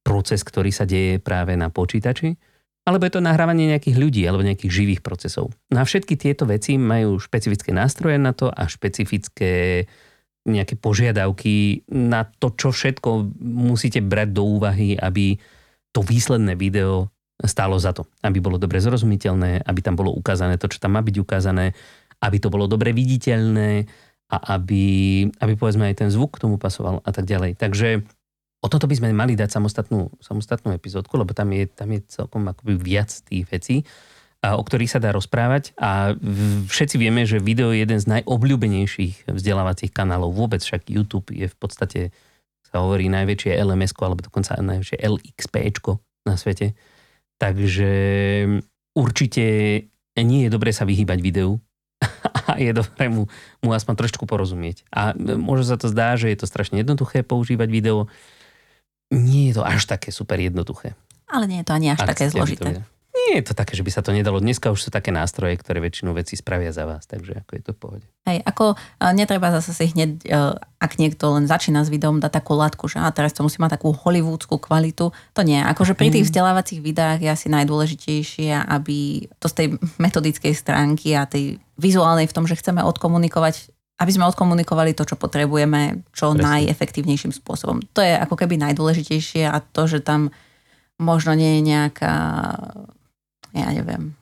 proces, 0.00 0.40
ktorý 0.40 0.72
sa 0.72 0.88
deje 0.88 1.20
práve 1.20 1.52
na 1.52 1.68
počítači, 1.68 2.40
alebo 2.86 3.04
je 3.04 3.18
to 3.18 3.20
nahrávanie 3.20 3.66
nejakých 3.66 3.98
ľudí 3.98 4.22
alebo 4.24 4.46
nejakých 4.46 4.72
živých 4.72 5.00
procesov. 5.02 5.50
No 5.74 5.82
všetky 5.82 6.14
tieto 6.14 6.46
veci 6.46 6.78
majú 6.78 7.18
špecifické 7.18 7.74
nástroje 7.74 8.16
na 8.16 8.30
to 8.30 8.46
a 8.48 8.64
špecifické 8.70 9.84
nejaké 10.46 10.78
požiadavky 10.78 11.86
na 11.90 12.24
to, 12.24 12.54
čo 12.54 12.70
všetko 12.70 13.34
musíte 13.42 13.98
brať 14.00 14.28
do 14.30 14.42
úvahy, 14.46 14.94
aby 14.94 15.36
to 15.90 16.00
výsledné 16.06 16.54
video 16.54 17.10
stálo 17.42 17.76
za 17.76 17.92
to. 17.92 18.06
Aby 18.22 18.40
bolo 18.40 18.56
dobre 18.56 18.78
zrozumiteľné, 18.80 19.66
aby 19.66 19.80
tam 19.82 19.98
bolo 19.98 20.14
ukázané 20.14 20.56
to, 20.56 20.70
čo 20.70 20.78
tam 20.80 20.96
má 20.96 21.02
byť 21.02 21.16
ukázané, 21.18 21.74
aby 22.22 22.36
to 22.40 22.48
bolo 22.48 22.70
dobre 22.70 22.94
viditeľné 22.94 23.84
a 24.32 24.36
aby, 24.58 24.84
aby 25.28 25.52
povedzme 25.54 25.86
aj 25.86 26.06
ten 26.06 26.10
zvuk 26.10 26.38
k 26.38 26.42
tomu 26.46 26.56
pasoval 26.56 27.02
a 27.04 27.10
tak 27.12 27.28
ďalej. 27.28 27.58
Takže 27.58 28.06
o 28.62 28.66
toto 28.66 28.90
by 28.90 28.94
sme 28.98 29.14
mali 29.14 29.38
dať 29.38 29.52
samostatnú, 29.52 30.10
samostatnú 30.18 30.74
epizódku, 30.74 31.14
lebo 31.14 31.36
tam 31.36 31.52
je, 31.54 31.68
tam 31.70 31.92
je 31.94 32.00
celkom 32.08 32.42
akoby 32.50 32.74
viac 32.78 33.10
tých 33.10 33.46
vecí, 33.46 33.86
o 34.54 34.62
ktorých 34.62 34.92
sa 34.92 35.00
dá 35.02 35.10
rozprávať 35.10 35.74
a 35.80 36.14
všetci 36.70 36.96
vieme, 37.00 37.26
že 37.26 37.42
video 37.42 37.74
je 37.74 37.82
jeden 37.82 37.98
z 37.98 38.06
najobľúbenejších 38.06 39.26
vzdelávacích 39.26 39.90
kanálov. 39.90 40.36
Vôbec 40.36 40.62
však 40.62 40.86
YouTube 40.92 41.34
je 41.34 41.50
v 41.50 41.56
podstate, 41.56 42.00
sa 42.62 42.84
hovorí, 42.84 43.10
najväčšie 43.10 43.58
LMS, 43.58 43.96
alebo 43.98 44.22
dokonca 44.22 44.60
najväčšie 44.60 45.02
LXP 45.02 45.54
na 46.28 46.36
svete. 46.38 46.78
Takže 47.40 47.90
určite 48.94 49.44
nie 50.16 50.40
je 50.46 50.50
dobré 50.52 50.70
sa 50.70 50.86
vyhýbať 50.86 51.18
videu 51.24 51.58
a 52.52 52.60
je 52.60 52.70
dobré 52.76 53.08
mu, 53.08 53.26
mu 53.64 53.70
aspoň 53.72 54.06
trošku 54.06 54.28
porozumieť. 54.28 54.86
A 54.92 55.16
možno 55.18 55.64
sa 55.64 55.76
to 55.80 55.90
zdá, 55.90 56.14
že 56.14 56.30
je 56.30 56.38
to 56.38 56.46
strašne 56.46 56.78
jednoduché 56.78 57.24
používať 57.24 57.68
video. 57.72 58.06
Nie 59.10 59.50
je 59.50 59.60
to 59.60 59.62
až 59.64 59.88
také 59.88 60.12
super 60.12 60.36
jednoduché. 60.38 60.94
Ale 61.26 61.50
nie 61.50 61.60
je 61.62 61.66
to 61.66 61.74
ani 61.74 61.86
až 61.96 62.00
Ak 62.06 62.14
také 62.14 62.30
zložité 62.30 62.86
nie 63.26 63.42
je 63.42 63.50
to 63.50 63.54
také, 63.58 63.74
že 63.74 63.82
by 63.82 63.90
sa 63.90 64.02
to 64.06 64.14
nedalo. 64.14 64.38
Dneska 64.38 64.70
už 64.70 64.86
sú 64.86 64.90
také 64.94 65.10
nástroje, 65.10 65.58
ktoré 65.58 65.82
väčšinu 65.82 66.14
vecí 66.14 66.38
spravia 66.38 66.70
za 66.70 66.86
vás, 66.86 67.04
takže 67.10 67.42
ako 67.42 67.50
je 67.58 67.62
to 67.62 67.72
v 67.74 67.78
pohode. 67.78 68.06
Hej, 68.26 68.38
ako 68.46 68.74
e, 68.74 68.76
netreba 69.18 69.50
zase 69.50 69.74
si 69.74 69.90
hneď, 69.90 70.10
e, 70.22 70.38
ak 70.78 70.92
niekto 71.02 71.34
len 71.34 71.50
začína 71.50 71.82
s 71.82 71.90
videom, 71.90 72.22
dať 72.22 72.42
takú 72.42 72.54
latku, 72.54 72.86
že 72.86 73.02
a 73.02 73.10
teraz 73.10 73.34
to 73.34 73.42
musí 73.42 73.58
mať 73.58 73.78
takú 73.78 73.90
hollywoodskú 73.90 74.62
kvalitu. 74.62 75.10
To 75.10 75.42
nie. 75.42 75.58
Akože 75.58 75.98
pri 75.98 76.14
tých 76.14 76.30
vzdelávacích 76.30 76.80
videách 76.80 77.18
je 77.22 77.30
asi 77.30 77.46
najdôležitejšie, 77.50 78.54
aby 78.70 79.26
to 79.42 79.46
z 79.50 79.54
tej 79.54 79.66
metodickej 79.98 80.54
stránky 80.54 81.18
a 81.18 81.26
tej 81.26 81.58
vizuálnej 81.76 82.30
v 82.30 82.34
tom, 82.34 82.46
že 82.46 82.56
chceme 82.56 82.80
odkomunikovať 82.86 83.74
aby 83.96 84.12
sme 84.12 84.28
odkomunikovali 84.28 84.92
to, 84.92 85.08
čo 85.08 85.16
potrebujeme, 85.16 86.04
čo 86.12 86.36
Presne. 86.36 86.44
najefektívnejším 86.44 87.32
spôsobom. 87.32 87.80
To 87.96 88.04
je 88.04 88.12
ako 88.12 88.36
keby 88.36 88.60
najdôležitejšie 88.60 89.48
a 89.48 89.56
to, 89.64 89.88
že 89.88 90.04
tam 90.04 90.28
možno 91.00 91.32
nie 91.32 91.60
je 91.60 91.62
nejaká 91.64 92.14
ja 93.56 93.72
neviem, 93.72 94.12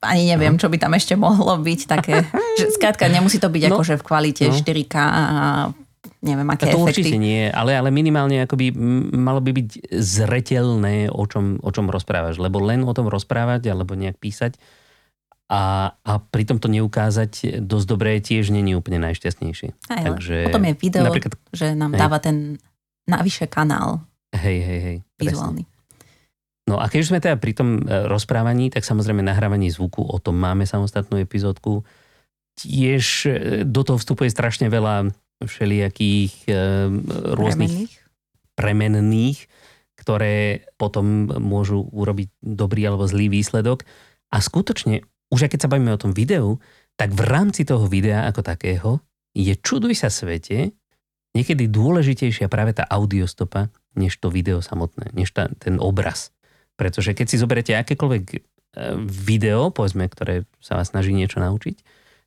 ani 0.00 0.24
neviem, 0.32 0.56
čo 0.56 0.72
by 0.72 0.76
tam 0.80 0.96
ešte 0.96 1.16
mohlo 1.16 1.56
byť 1.60 1.80
také, 1.84 2.24
že 2.60 2.72
skrátka 2.72 3.08
nemusí 3.08 3.36
to 3.36 3.52
byť 3.52 3.62
no, 3.68 3.76
akože 3.76 3.94
v 4.00 4.04
kvalite 4.04 4.44
no. 4.48 4.56
4K 4.56 4.94
a 4.96 5.24
neviem, 6.24 6.48
aké 6.48 6.72
to 6.72 6.80
efekty. 6.80 7.04
určite 7.04 7.16
nie, 7.20 7.48
ale, 7.52 7.76
ale 7.76 7.92
minimálne 7.92 8.44
akoby 8.44 8.72
malo 9.16 9.44
by 9.44 9.52
byť 9.52 9.92
zretelné, 9.92 11.12
o 11.12 11.24
čom, 11.28 11.60
o 11.60 11.70
čom 11.72 11.92
rozprávaš, 11.92 12.40
lebo 12.40 12.60
len 12.60 12.84
o 12.84 12.92
tom 12.96 13.08
rozprávať 13.08 13.68
alebo 13.68 13.92
nejak 13.92 14.16
písať 14.16 14.56
a, 15.50 15.92
a 15.92 16.12
pritom 16.30 16.62
to 16.62 16.70
neukázať 16.70 17.58
dosť 17.58 17.86
dobré 17.90 18.22
tiež 18.22 18.54
je 18.54 18.74
úplne 18.78 19.02
najšťastnejšie. 19.02 19.68
Aj, 19.90 20.04
Takže, 20.06 20.46
potom 20.46 20.62
je 20.62 20.74
video, 20.78 21.02
napríklad, 21.02 21.34
že 21.50 21.74
nám 21.74 21.90
hej. 21.90 22.00
dáva 22.00 22.18
ten 22.22 22.54
navyše 23.10 23.50
kanál. 23.50 24.06
Hej, 24.30 24.58
hej, 24.62 24.80
hej. 24.80 24.96
Vizuálny. 25.18 25.66
Presne. 25.66 25.79
No 26.70 26.78
a 26.78 26.86
keď 26.86 26.98
už 27.02 27.10
sme 27.10 27.18
teda 27.18 27.34
pri 27.34 27.50
tom 27.50 27.82
e, 27.82 28.06
rozprávaní, 28.06 28.70
tak 28.70 28.86
samozrejme 28.86 29.26
nahrávaní 29.26 29.74
zvuku, 29.74 30.06
o 30.06 30.22
tom 30.22 30.38
máme 30.38 30.62
samostatnú 30.70 31.18
epizódku. 31.18 31.82
Tiež 32.54 33.26
e, 33.26 33.30
do 33.66 33.82
toho 33.82 33.98
vstupuje 33.98 34.30
strašne 34.30 34.70
veľa 34.70 35.10
všelijakých 35.42 36.46
e, 36.46 36.52
rôznych 37.34 37.74
premenných. 37.74 37.94
premenných, 38.54 39.38
ktoré 39.98 40.62
potom 40.78 41.26
môžu 41.42 41.90
urobiť 41.90 42.30
dobrý 42.38 42.86
alebo 42.86 43.10
zlý 43.10 43.26
výsledok. 43.26 43.82
A 44.30 44.38
skutočne, 44.38 45.02
už 45.34 45.50
aj 45.50 45.58
keď 45.58 45.60
sa 45.66 45.70
bavíme 45.74 45.90
o 45.90 45.98
tom 45.98 46.14
videu, 46.14 46.62
tak 46.94 47.10
v 47.10 47.26
rámci 47.26 47.66
toho 47.66 47.90
videa 47.90 48.30
ako 48.30 48.46
takého 48.46 48.90
je 49.34 49.58
čuduj 49.58 49.98
sa 49.98 50.06
svete 50.06 50.70
niekedy 51.34 51.70
dôležitejšia 51.70 52.50
práve 52.50 52.74
tá 52.74 52.86
audiostopa, 52.86 53.70
než 53.94 54.18
to 54.18 54.30
video 54.30 54.62
samotné, 54.62 55.14
než 55.14 55.30
tá, 55.34 55.50
ten 55.58 55.78
obraz. 55.78 56.34
Pretože 56.80 57.12
keď 57.12 57.26
si 57.28 57.36
zoberiete 57.36 57.76
akékoľvek 57.76 58.24
e, 58.32 58.38
video, 59.04 59.68
povedzme, 59.68 60.08
ktoré 60.08 60.48
sa 60.64 60.80
vás 60.80 60.96
snaží 60.96 61.12
niečo 61.12 61.36
naučiť, 61.44 61.76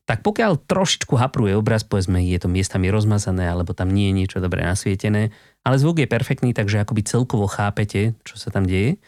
tak 0.06 0.22
pokiaľ 0.22 0.70
trošičku 0.70 1.18
hapruje 1.18 1.58
obraz, 1.58 1.82
povedzme, 1.82 2.22
je 2.22 2.38
to 2.38 2.46
miestami 2.46 2.92
rozmazané, 2.92 3.50
alebo 3.50 3.74
tam 3.74 3.90
nie 3.90 4.14
je 4.14 4.18
niečo 4.22 4.38
dobre 4.38 4.62
nasvietené, 4.62 5.34
ale 5.66 5.80
zvuk 5.80 5.98
je 5.98 6.06
perfektný, 6.06 6.54
takže 6.54 6.86
akoby 6.86 7.02
celkovo 7.02 7.50
chápete, 7.50 8.14
čo 8.22 8.38
sa 8.38 8.54
tam 8.54 8.62
deje, 8.62 9.02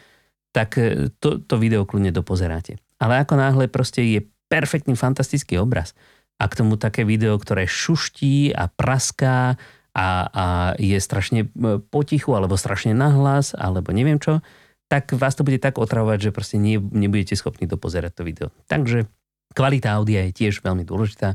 tak 0.51 0.75
e, 0.83 1.15
to, 1.23 1.39
to 1.39 1.55
video 1.63 1.87
kľudne 1.87 2.11
dopozeráte. 2.11 2.83
Ale 2.99 3.23
ako 3.23 3.39
náhle 3.39 3.71
proste 3.71 4.03
je 4.03 4.27
perfektný, 4.51 4.99
fantastický 4.99 5.63
obraz 5.63 5.95
a 6.43 6.51
k 6.51 6.59
tomu 6.59 6.75
také 6.75 7.07
video, 7.07 7.39
ktoré 7.39 7.71
šuští 7.71 8.51
a 8.51 8.67
praská 8.67 9.61
a, 9.97 10.07
a 10.27 10.45
je 10.81 10.99
strašne 10.99 11.47
e, 11.47 11.79
potichu, 11.79 12.35
alebo 12.35 12.59
strašne 12.59 12.99
nahlas, 12.99 13.55
alebo 13.55 13.95
neviem 13.95 14.19
čo, 14.19 14.43
tak 14.87 15.11
vás 15.19 15.35
to 15.35 15.43
bude 15.43 15.59
tak 15.59 15.83
otravovať, 15.83 16.31
že 16.31 16.35
proste 16.35 16.57
nie, 16.63 16.79
nebudete 16.79 17.35
schopní 17.35 17.67
dopozerať 17.67 18.13
to 18.15 18.23
video. 18.23 18.49
Takže 18.71 19.11
kvalita 19.55 19.99
audia 19.99 20.27
je 20.31 20.37
tiež 20.47 20.63
veľmi 20.63 20.87
dôležitá. 20.87 21.35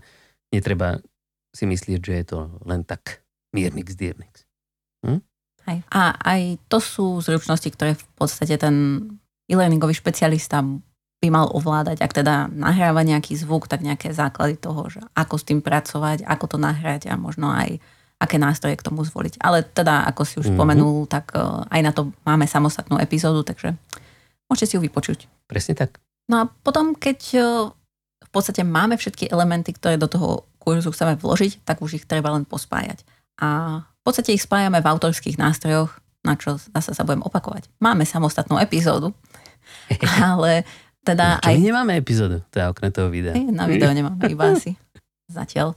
Netreba 0.55 1.03
si 1.51 1.67
myslieť, 1.67 1.99
že 1.99 2.13
je 2.15 2.25
to 2.25 2.39
len 2.63 2.87
tak 2.87 3.23
miernix 3.51 3.95
diernix. 3.95 4.47
Hm? 5.03 5.19
Hej. 5.67 5.79
A 5.91 6.15
aj 6.15 6.41
to 6.71 6.79
sú 6.79 7.19
zručnosti, 7.19 7.67
ktoré 7.67 7.99
v 7.99 8.05
podstate 8.15 8.55
ten 8.55 9.07
e-learningový 9.51 9.93
špecialista 9.93 10.63
by 11.21 11.29
mal 11.29 11.53
ovládať, 11.53 12.01
ak 12.01 12.17
teda 12.17 12.49
nahráva 12.49 13.05
nejaký 13.05 13.37
zvuk, 13.37 13.69
tak 13.69 13.85
nejaké 13.85 14.09
základy 14.09 14.57
toho, 14.57 14.89
že 14.89 15.05
ako 15.13 15.35
s 15.37 15.45
tým 15.45 15.61
pracovať, 15.61 16.25
ako 16.25 16.45
to 16.49 16.57
nahrať 16.57 17.05
a 17.11 17.13
možno 17.13 17.53
aj 17.53 17.77
aké 18.21 18.37
nástroje 18.37 18.77
k 18.77 18.85
tomu 18.85 19.01
zvoliť. 19.01 19.41
Ale 19.41 19.65
teda, 19.65 20.05
ako 20.05 20.21
si 20.21 20.37
už 20.37 20.53
mm-hmm. 20.53 20.57
spomenul, 20.61 21.09
tak 21.09 21.33
e, 21.33 21.41
aj 21.73 21.81
na 21.81 21.91
to 21.91 22.13
máme 22.21 22.45
samostatnú 22.45 23.01
epizódu, 23.01 23.41
takže 23.41 23.73
môžete 24.45 24.65
si 24.69 24.73
ju 24.77 24.81
vypočuť. 24.85 25.25
Presne 25.49 25.73
tak. 25.73 25.97
No 26.29 26.45
a 26.45 26.53
potom, 26.61 26.93
keď 26.93 27.19
e, 27.33 27.39
v 28.21 28.29
podstate 28.29 28.61
máme 28.61 29.01
všetky 29.01 29.33
elementy, 29.33 29.73
ktoré 29.73 29.97
do 29.97 30.05
toho 30.05 30.45
kurzu 30.61 30.93
chceme 30.93 31.17
vložiť, 31.17 31.65
tak 31.65 31.81
už 31.81 31.97
ich 31.97 32.05
treba 32.05 32.29
len 32.29 32.45
pospájať. 32.45 33.01
A 33.41 33.81
v 33.81 34.01
podstate 34.05 34.37
ich 34.37 34.45
spájame 34.45 34.77
v 34.77 34.89
autorských 34.93 35.41
nástrojoch, 35.41 35.97
na 36.21 36.37
čo 36.37 36.61
zase 36.61 36.93
sa 36.93 37.01
budem 37.01 37.25
opakovať. 37.25 37.65
Máme 37.81 38.05
samostatnú 38.05 38.61
epizódu, 38.61 39.17
ale 40.21 40.61
teda 41.01 41.41
no, 41.41 41.49
aj... 41.49 41.55
nemáme 41.57 41.97
epizódu, 41.97 42.45
teda 42.53 42.69
okrem 42.69 42.93
toho 42.93 43.09
videa. 43.09 43.33
Na 43.33 43.65
video 43.65 43.89
nemáme, 43.89 44.21
iba 44.29 44.51
asi 44.53 44.77
zatiaľ. 45.25 45.73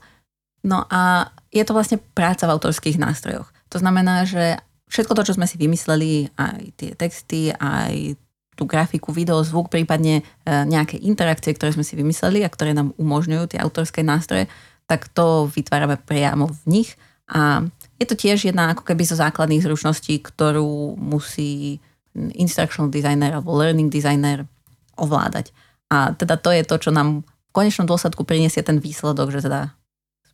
No 0.65 0.85
a 0.89 1.33
je 1.55 1.63
to 1.63 1.71
vlastne 1.71 2.03
práca 2.11 2.43
v 2.43 2.53
autorských 2.59 2.99
nástrojoch. 2.99 3.47
To 3.71 3.77
znamená, 3.79 4.27
že 4.27 4.59
všetko 4.91 5.15
to, 5.15 5.25
čo 5.31 5.35
sme 5.39 5.47
si 5.47 5.55
vymysleli, 5.55 6.35
aj 6.35 6.61
tie 6.75 6.91
texty, 6.99 7.55
aj 7.55 8.19
tú 8.55 8.63
grafiku, 8.63 9.11
video, 9.11 9.43
zvuk, 9.43 9.67
prípadne 9.67 10.23
e, 10.23 10.23
nejaké 10.47 10.95
interakcie, 10.99 11.51
ktoré 11.51 11.75
sme 11.75 11.83
si 11.83 11.99
vymysleli 11.99 12.43
a 12.43 12.51
ktoré 12.51 12.71
nám 12.71 12.95
umožňujú 12.95 13.51
tie 13.51 13.59
autorské 13.59 13.99
nástroje, 13.99 14.47
tak 14.87 15.11
to 15.11 15.51
vytvárame 15.51 15.99
priamo 15.99 16.47
v 16.47 16.63
nich. 16.67 16.89
A 17.27 17.67
je 17.99 18.05
to 18.07 18.15
tiež 18.15 18.47
jedna 18.47 18.71
ako 18.71 18.87
keby 18.87 19.03
zo 19.03 19.19
základných 19.19 19.63
zručností, 19.63 20.23
ktorú 20.23 20.95
musí 20.95 21.83
instructional 22.15 22.87
designer 22.87 23.35
alebo 23.35 23.55
learning 23.55 23.91
designer 23.91 24.47
ovládať. 24.95 25.51
A 25.91 26.15
teda 26.15 26.39
to 26.39 26.55
je 26.55 26.63
to, 26.63 26.75
čo 26.79 26.89
nám 26.95 27.27
v 27.27 27.51
konečnom 27.51 27.87
dôsledku 27.87 28.23
priniesie 28.23 28.63
ten 28.63 28.79
výsledok, 28.79 29.35
že 29.35 29.43
teda 29.43 29.75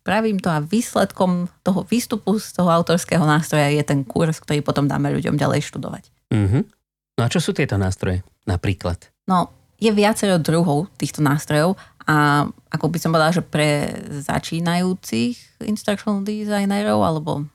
spravím 0.02 0.42
to 0.42 0.50
a 0.50 0.58
výsledkom 0.58 1.46
toho 1.62 1.86
výstupu 1.86 2.42
z 2.42 2.58
toho 2.58 2.74
autorského 2.74 3.22
nástroja 3.22 3.70
je 3.70 3.86
ten 3.86 4.02
kurz, 4.02 4.42
ktorý 4.42 4.58
potom 4.58 4.90
dáme 4.90 5.14
ľuďom 5.14 5.38
ďalej 5.38 5.62
študovať. 5.70 6.10
Mm-hmm. 6.34 6.62
No 7.18 7.22
a 7.22 7.30
čo 7.30 7.38
sú 7.38 7.54
tieto 7.54 7.78
nástroje 7.78 8.26
napríklad? 8.42 8.98
No, 9.30 9.54
je 9.78 9.94
viacero 9.94 10.42
druhov 10.42 10.90
týchto 10.98 11.22
nástrojov 11.22 11.78
a 12.02 12.50
ako 12.74 12.90
by 12.90 12.98
som 12.98 13.14
povedala, 13.14 13.30
že 13.30 13.46
pre 13.46 13.94
začínajúcich 14.26 15.62
instructional 15.70 16.26
designerov 16.26 16.98
alebo 16.98 17.46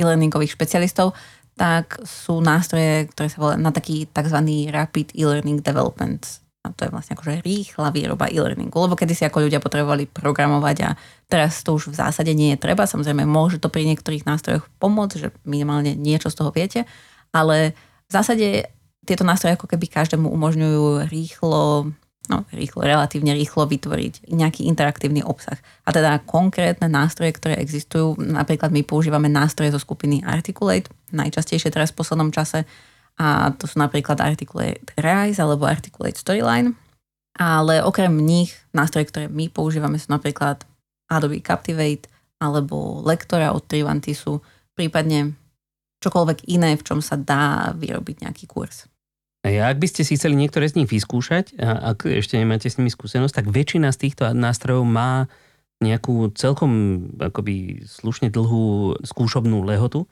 e-learningových 0.00 0.56
špecialistov, 0.56 1.12
tak 1.60 2.00
sú 2.08 2.40
nástroje, 2.40 3.12
ktoré 3.12 3.28
sa 3.28 3.44
volajú 3.44 3.60
na 3.60 3.68
taký 3.76 4.08
tzv. 4.08 4.40
rapid 4.72 5.12
e-learning 5.12 5.60
development 5.60 6.40
a 6.60 6.76
to 6.76 6.84
je 6.84 6.92
vlastne 6.92 7.16
akože 7.16 7.40
rýchla 7.40 7.88
výroba 7.88 8.28
e-learningu, 8.28 8.76
lebo 8.76 8.92
kedy 8.92 9.16
si 9.16 9.24
ako 9.24 9.48
ľudia 9.48 9.64
potrebovali 9.64 10.04
programovať 10.04 10.76
a 10.84 10.90
teraz 11.24 11.64
to 11.64 11.72
už 11.72 11.88
v 11.88 11.96
zásade 11.96 12.28
nie 12.36 12.52
je 12.52 12.60
treba. 12.60 12.84
Samozrejme, 12.84 13.24
môže 13.24 13.56
to 13.56 13.72
pri 13.72 13.88
niektorých 13.88 14.28
nástrojoch 14.28 14.68
pomôcť, 14.76 15.16
že 15.16 15.28
minimálne 15.48 15.96
niečo 15.96 16.28
z 16.28 16.36
toho 16.36 16.52
viete, 16.52 16.84
ale 17.32 17.72
v 18.08 18.12
zásade 18.12 18.68
tieto 19.08 19.24
nástroje 19.24 19.56
ako 19.56 19.72
keby 19.72 19.88
každému 19.88 20.28
umožňujú 20.28 21.08
rýchlo, 21.08 21.96
no 22.28 22.38
rýchlo, 22.52 22.84
relatívne 22.84 23.32
rýchlo 23.32 23.64
vytvoriť 23.64 24.28
nejaký 24.28 24.68
interaktívny 24.68 25.24
obsah. 25.24 25.56
A 25.88 25.96
teda 25.96 26.20
konkrétne 26.28 26.92
nástroje, 26.92 27.32
ktoré 27.40 27.56
existujú, 27.56 28.20
napríklad 28.20 28.68
my 28.68 28.84
používame 28.84 29.32
nástroje 29.32 29.72
zo 29.72 29.80
skupiny 29.80 30.20
Articulate, 30.28 30.92
najčastejšie 31.08 31.72
teraz 31.72 31.96
v 31.96 32.04
poslednom 32.04 32.28
čase, 32.28 32.68
a 33.16 33.50
to 33.56 33.64
sú 33.66 33.80
napríklad 33.80 34.20
Articulate 34.20 34.82
Rise 34.98 35.40
alebo 35.42 35.66
Articulate 35.66 36.18
Storyline. 36.18 36.76
Ale 37.38 37.80
okrem 37.80 38.12
nich, 38.20 38.52
nástroje, 38.74 39.08
ktoré 39.08 39.26
my 39.30 39.48
používame 39.48 39.96
sú 39.96 40.12
napríklad 40.12 40.66
Adobe 41.08 41.40
Captivate 41.40 42.10
alebo 42.40 43.00
Lektora 43.04 43.56
od 43.56 43.64
Trivantisu, 43.64 44.40
prípadne 44.76 45.36
čokoľvek 46.00 46.48
iné, 46.48 46.76
v 46.76 46.84
čom 46.84 47.00
sa 47.04 47.20
dá 47.20 47.76
vyrobiť 47.76 48.24
nejaký 48.24 48.44
kurz. 48.48 48.88
A 49.40 49.72
ak 49.72 49.80
by 49.80 49.88
ste 49.88 50.04
si 50.04 50.20
chceli 50.20 50.36
niektoré 50.36 50.68
z 50.68 50.76
nich 50.80 50.88
vyskúšať, 50.88 51.56
a 51.56 51.96
ak 51.96 52.04
ešte 52.08 52.36
nemáte 52.36 52.68
s 52.68 52.76
nimi 52.76 52.92
skúsenosť, 52.92 53.40
tak 53.40 53.46
väčšina 53.48 53.88
z 53.88 54.08
týchto 54.08 54.28
nástrojov 54.36 54.84
má 54.84 55.32
nejakú 55.80 56.28
celkom 56.36 57.04
akoby 57.16 57.88
slušne 57.88 58.28
dlhú 58.28 58.96
skúšobnú 59.00 59.64
lehotu, 59.64 60.04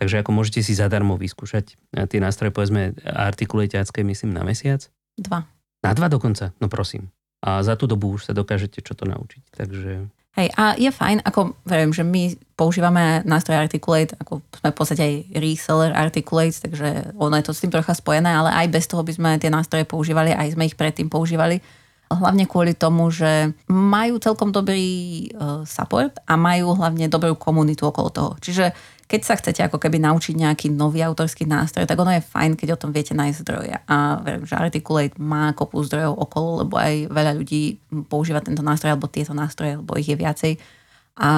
takže 0.00 0.24
ako 0.24 0.32
môžete 0.32 0.64
si 0.64 0.72
zadarmo 0.72 1.20
vyskúšať 1.20 1.76
tie 2.08 2.18
nástroje, 2.24 2.56
povedzme 2.56 2.96
artikuleťácké, 3.04 4.00
myslím, 4.00 4.32
na 4.32 4.40
mesiac. 4.40 4.88
Dva. 5.20 5.44
Na 5.84 5.92
dva 5.92 6.08
dokonca? 6.08 6.56
No 6.56 6.72
prosím. 6.72 7.12
A 7.44 7.60
za 7.60 7.76
tú 7.76 7.84
dobu 7.84 8.16
už 8.16 8.28
sa 8.28 8.32
dokážete 8.32 8.80
čo 8.80 8.96
to 8.96 9.04
naučiť, 9.04 9.42
takže... 9.52 10.08
Hej, 10.30 10.48
a 10.54 10.78
je 10.78 10.86
fajn, 10.94 11.26
ako 11.26 11.58
verím, 11.66 11.90
že 11.90 12.06
my 12.06 12.38
používame 12.54 13.26
nástroj 13.26 13.66
Articulate, 13.66 14.14
ako 14.14 14.38
sme 14.62 14.70
v 14.70 14.76
podstate 14.78 15.02
aj 15.02 15.14
reseller 15.42 15.90
Articulate, 15.90 16.54
takže 16.54 17.18
ono 17.18 17.34
je 17.34 17.44
to 17.50 17.52
s 17.52 17.66
tým 17.66 17.74
trocha 17.74 17.90
spojené, 17.98 18.30
ale 18.30 18.54
aj 18.54 18.66
bez 18.70 18.86
toho 18.86 19.02
by 19.02 19.10
sme 19.10 19.42
tie 19.42 19.50
nástroje 19.50 19.90
používali, 19.90 20.30
aj 20.30 20.54
sme 20.54 20.70
ich 20.70 20.78
predtým 20.78 21.10
používali. 21.10 21.58
Hlavne 22.06 22.46
kvôli 22.46 22.78
tomu, 22.78 23.10
že 23.10 23.50
majú 23.66 24.22
celkom 24.22 24.54
dobrý 24.54 24.86
uh, 25.34 25.66
support 25.66 26.22
a 26.22 26.38
majú 26.38 26.78
hlavne 26.78 27.10
dobrú 27.10 27.34
komunitu 27.34 27.90
okolo 27.90 28.08
toho. 28.14 28.30
Čiže 28.38 28.70
keď 29.10 29.20
sa 29.26 29.34
chcete 29.34 29.66
ako 29.66 29.82
keby 29.82 29.98
naučiť 29.98 30.38
nejaký 30.38 30.70
nový 30.70 31.02
autorský 31.02 31.42
nástroj, 31.42 31.82
tak 31.82 31.98
ono 31.98 32.14
je 32.14 32.22
fajn, 32.22 32.54
keď 32.54 32.78
o 32.78 32.80
tom 32.86 32.94
viete 32.94 33.10
nájsť 33.10 33.38
zdroje. 33.42 33.74
A 33.90 34.22
verím, 34.22 34.46
že 34.46 34.54
Articulate 34.54 35.18
má 35.18 35.50
kopu 35.50 35.82
zdrojov 35.82 36.14
okolo, 36.14 36.62
lebo 36.62 36.78
aj 36.78 37.10
veľa 37.10 37.32
ľudí 37.34 37.82
používa 38.06 38.38
tento 38.38 38.62
nástroj 38.62 38.94
alebo 38.94 39.10
tieto 39.10 39.34
nástroje, 39.34 39.82
lebo 39.82 39.98
ich 39.98 40.06
je 40.06 40.14
viacej. 40.14 40.52
A 41.18 41.30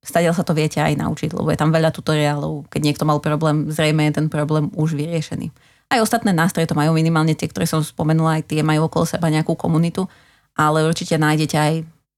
stadiaľ 0.00 0.32
sa 0.32 0.40
to 0.40 0.56
viete 0.56 0.80
aj 0.80 0.96
naučiť, 0.96 1.36
lebo 1.36 1.52
je 1.52 1.60
tam 1.60 1.68
veľa 1.68 1.92
tutoriálov. 1.92 2.72
Keď 2.72 2.80
niekto 2.80 3.04
mal 3.04 3.20
problém, 3.20 3.68
zrejme 3.68 4.08
je 4.08 4.24
ten 4.24 4.26
problém 4.32 4.72
už 4.72 4.96
vyriešený. 4.96 5.52
Aj 5.92 6.00
ostatné 6.00 6.32
nástroje 6.32 6.64
to 6.64 6.72
majú 6.72 6.96
minimálne 6.96 7.36
tie, 7.36 7.44
ktoré 7.44 7.68
som 7.68 7.84
spomenula, 7.84 8.40
aj 8.40 8.48
tie 8.48 8.64
majú 8.64 8.88
okolo 8.88 9.04
seba 9.04 9.28
nejakú 9.28 9.52
komunitu, 9.52 10.08
ale 10.56 10.80
určite 10.88 11.20
nájdete 11.20 11.56
aj 11.60 11.74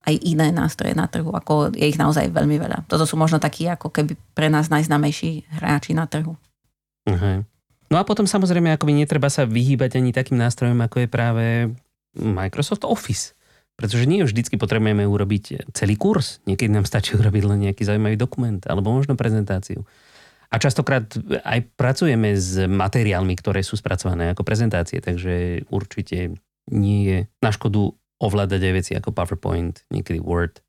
aj 0.07 0.15
iné 0.23 0.55
nástroje 0.55 0.95
na 0.95 1.11
trhu, 1.11 1.27
ako 1.35 1.75
je 1.75 1.83
ich 1.83 1.99
naozaj 1.99 2.31
veľmi 2.31 2.55
veľa. 2.55 2.87
Toto 2.87 3.03
sú 3.03 3.19
možno 3.19 3.43
takí 3.43 3.67
ako 3.67 3.91
keby 3.91 4.15
pre 4.31 4.47
nás 4.47 4.71
najznamejší 4.71 5.59
hráči 5.59 5.91
na 5.91 6.07
trhu. 6.07 6.39
Uh-huh. 7.03 7.43
No 7.91 7.95
a 7.99 8.03
potom 8.07 8.23
samozrejme, 8.23 8.71
akoby 8.71 9.03
netreba 9.03 9.27
sa 9.27 9.43
vyhýbať 9.43 9.99
ani 9.99 10.15
takým 10.15 10.39
nástrojom, 10.39 10.79
ako 10.79 11.03
je 11.03 11.07
práve 11.11 11.45
Microsoft 12.15 12.87
Office. 12.87 13.35
Pretože 13.77 14.09
nie 14.09 14.25
vždycky 14.25 14.57
potrebujeme 14.57 15.05
urobiť 15.05 15.69
celý 15.77 15.99
kurz. 16.01 16.41
Niekedy 16.49 16.73
nám 16.73 16.89
stačí 16.89 17.13
urobiť 17.13 17.43
len 17.45 17.69
nejaký 17.69 17.85
zaujímavý 17.85 18.17
dokument 18.17 18.57
alebo 18.65 18.89
možno 18.89 19.13
prezentáciu. 19.13 19.85
A 20.47 20.57
častokrát 20.57 21.05
aj 21.43 21.59
pracujeme 21.75 22.33
s 22.33 22.57
materiálmi, 22.57 23.35
ktoré 23.37 23.61
sú 23.61 23.75
spracované 23.77 24.31
ako 24.31 24.47
prezentácie, 24.47 25.03
takže 25.03 25.67
určite 25.69 26.39
nie 26.71 26.99
je 27.05 27.17
na 27.43 27.51
škodu 27.51 27.93
ovládať 28.17 28.61
aj 28.61 28.73
veci 28.73 28.91
ako 28.97 29.13
PowerPoint, 29.13 29.85
niekedy 29.93 30.21
Word. 30.21 30.61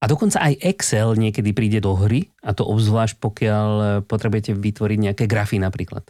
A 0.00 0.08
dokonca 0.08 0.38
aj 0.44 0.60
Excel 0.60 1.16
niekedy 1.16 1.56
príde 1.56 1.80
do 1.80 1.96
hry, 1.96 2.28
a 2.44 2.52
to 2.52 2.68
obzvlášť 2.68 3.16
pokiaľ 3.16 3.68
potrebujete 4.04 4.52
vytvoriť 4.52 4.98
nejaké 5.00 5.24
grafy 5.24 5.56
napríklad. 5.56 6.04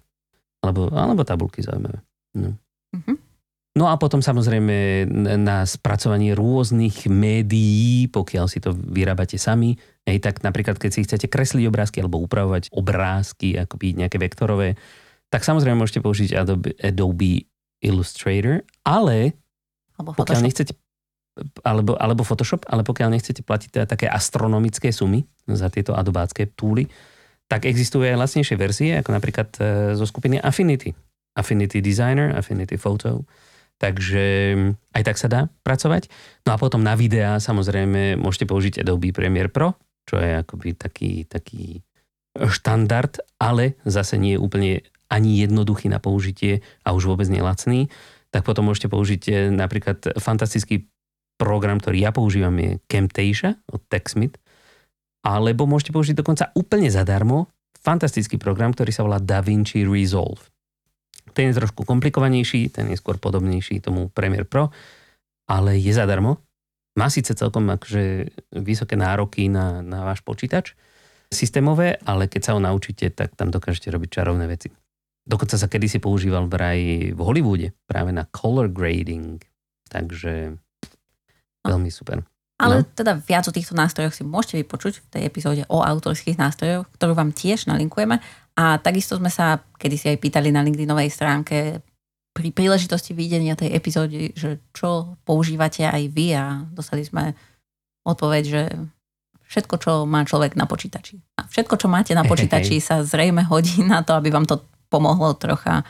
Alebo, 0.62 0.90
alebo 0.90 1.22
tabulky 1.22 1.62
zaujímavé. 1.62 2.02
No. 2.34 2.58
Mm-hmm. 2.92 3.16
No 3.76 3.92
a 3.92 4.00
potom 4.00 4.24
samozrejme 4.24 5.04
na 5.36 5.68
spracovanie 5.68 6.32
rôznych 6.32 7.12
médií, 7.12 8.08
pokiaľ 8.08 8.48
si 8.48 8.58
to 8.58 8.72
vyrábate 8.72 9.36
sami, 9.36 9.76
hej, 10.08 10.16
tak 10.24 10.40
napríklad 10.40 10.80
keď 10.80 10.90
si 10.96 11.04
chcete 11.04 11.28
kresliť 11.28 11.68
obrázky 11.68 12.00
alebo 12.00 12.24
upravovať 12.24 12.72
obrázky, 12.72 13.52
akoby 13.60 14.00
nejaké 14.00 14.16
vektorové, 14.16 14.80
tak 15.28 15.44
samozrejme 15.44 15.76
môžete 15.76 16.00
použiť 16.00 16.32
Adobe, 16.32 16.72
Adobe 16.80 17.44
Illustrator, 17.84 18.64
ale 18.80 19.36
alebo 19.96 20.16
pokiaľ 20.16 20.40
nechcete 20.44 20.76
alebo, 21.64 22.00
alebo 22.00 22.24
Photoshop, 22.24 22.64
ale 22.64 22.80
pokiaľ 22.80 23.12
nechcete 23.12 23.44
platiť 23.44 23.68
teda 23.68 23.86
také 23.86 24.08
astronomické 24.08 24.88
sumy 24.88 25.28
za 25.44 25.68
tieto 25.68 25.92
adobácké 25.92 26.48
túly, 26.56 26.88
tak 27.46 27.68
existujú 27.68 28.08
aj 28.08 28.18
lacnejšie 28.18 28.56
verzie, 28.56 28.92
ako 28.98 29.10
napríklad 29.12 29.48
e, 29.60 29.62
zo 29.94 30.08
skupiny 30.08 30.40
Affinity. 30.40 30.96
Affinity 31.36 31.84
Designer, 31.84 32.32
Affinity 32.32 32.80
Photo. 32.80 33.28
Takže 33.76 34.56
aj 34.96 35.02
tak 35.04 35.20
sa 35.20 35.28
dá 35.28 35.40
pracovať. 35.60 36.08
No 36.48 36.56
a 36.56 36.60
potom 36.60 36.80
na 36.80 36.96
videá 36.96 37.36
samozrejme 37.36 38.16
môžete 38.16 38.48
použiť 38.48 38.74
Adobe 38.80 39.12
Premiere 39.12 39.52
Pro, 39.52 39.76
čo 40.08 40.16
je 40.16 40.40
akoby 40.40 40.72
taký, 40.72 41.28
taký 41.28 41.84
štandard, 42.48 43.20
ale 43.36 43.76
zase 43.84 44.16
nie 44.16 44.34
je 44.34 44.42
úplne 44.42 44.72
ani 45.12 45.44
jednoduchý 45.44 45.92
na 45.92 46.00
použitie 46.00 46.64
a 46.82 46.96
už 46.96 47.12
vôbec 47.12 47.28
nie 47.28 47.44
lacný 47.44 47.92
tak 48.36 48.44
potom 48.44 48.68
môžete 48.68 48.92
použiť 48.92 49.22
e, 49.32 49.32
napríklad 49.48 50.20
fantastický 50.20 50.84
program, 51.40 51.80
ktorý 51.80 52.04
ja 52.04 52.12
používam, 52.12 52.52
je 52.60 52.76
Camtasia 52.84 53.56
od 53.72 53.80
TechSmith, 53.88 54.36
alebo 55.24 55.64
môžete 55.64 55.96
použiť 55.96 56.12
dokonca 56.20 56.52
úplne 56.52 56.92
zadarmo 56.92 57.48
fantastický 57.80 58.36
program, 58.36 58.76
ktorý 58.76 58.92
sa 58.92 59.08
volá 59.08 59.16
DaVinci 59.16 59.88
Resolve. 59.88 60.52
Ten 61.32 61.48
je 61.48 61.56
trošku 61.56 61.88
komplikovanejší, 61.88 62.68
ten 62.68 62.92
je 62.92 63.00
skôr 63.00 63.16
podobnejší 63.16 63.80
tomu 63.80 64.12
Premiere 64.12 64.44
Pro, 64.44 64.68
ale 65.48 65.80
je 65.80 65.96
zadarmo. 65.96 66.44
Má 67.00 67.08
síce 67.08 67.32
celkom 67.32 67.64
akože 67.72 68.36
vysoké 68.52 69.00
nároky 69.00 69.48
na, 69.48 69.80
na 69.80 70.04
váš 70.04 70.20
počítač 70.20 70.76
systémové, 71.32 71.96
ale 72.04 72.28
keď 72.28 72.52
sa 72.52 72.52
ho 72.52 72.60
naučíte, 72.60 73.08
tak 73.16 73.32
tam 73.32 73.48
dokážete 73.48 73.88
robiť 73.88 74.20
čarovné 74.20 74.44
veci. 74.44 74.68
Dokonca 75.26 75.58
sa 75.58 75.66
kedysi 75.66 75.98
používal 75.98 76.46
vraj 76.46 77.10
v 77.10 77.20
Hollywoode 77.20 77.74
práve 77.90 78.14
na 78.14 78.22
color 78.30 78.70
grading. 78.70 79.42
Takže 79.90 80.54
veľmi 81.66 81.90
super. 81.90 82.22
Ale 82.56 82.80
no. 82.80 82.88
teda 82.88 83.20
viac 83.20 83.44
o 83.44 83.52
týchto 83.52 83.76
nástrojoch 83.76 84.16
si 84.16 84.24
môžete 84.24 84.64
vypočuť 84.64 85.04
v 85.04 85.06
tej 85.12 85.22
epizóde 85.28 85.62
o 85.68 85.84
autorských 85.84 86.40
nástrojoch, 86.40 86.88
ktorú 86.96 87.12
vám 87.12 87.34
tiež 87.36 87.68
nalinkujeme. 87.68 88.16
A 88.56 88.80
takisto 88.80 89.20
sme 89.20 89.28
sa 89.28 89.60
kedysi 89.76 90.16
aj 90.16 90.22
pýtali 90.22 90.48
na 90.48 90.64
LinkedInovej 90.64 91.12
stránke 91.12 91.84
pri 92.32 92.48
príležitosti 92.52 93.12
videnia 93.12 93.58
tej 93.58 93.76
epizódy, 93.76 94.32
že 94.32 94.64
čo 94.72 95.20
používate 95.28 95.84
aj 95.84 96.02
vy 96.12 96.26
a 96.32 96.64
dostali 96.72 97.04
sme 97.04 97.36
odpoveď, 98.08 98.44
že 98.44 98.62
všetko, 99.52 99.74
čo 99.76 99.92
má 100.08 100.24
človek 100.24 100.56
na 100.56 100.64
počítači. 100.64 101.20
A 101.36 101.44
všetko, 101.44 101.76
čo 101.76 101.92
máte 101.92 102.16
na 102.16 102.24
počítači, 102.30 102.80
sa 102.80 103.04
zrejme 103.04 103.44
hodí 103.44 103.84
na 103.84 104.00
to, 104.00 104.16
aby 104.16 104.32
vám 104.32 104.48
to 104.48 104.64
pomohlo 104.88 105.34
trocha 105.36 105.86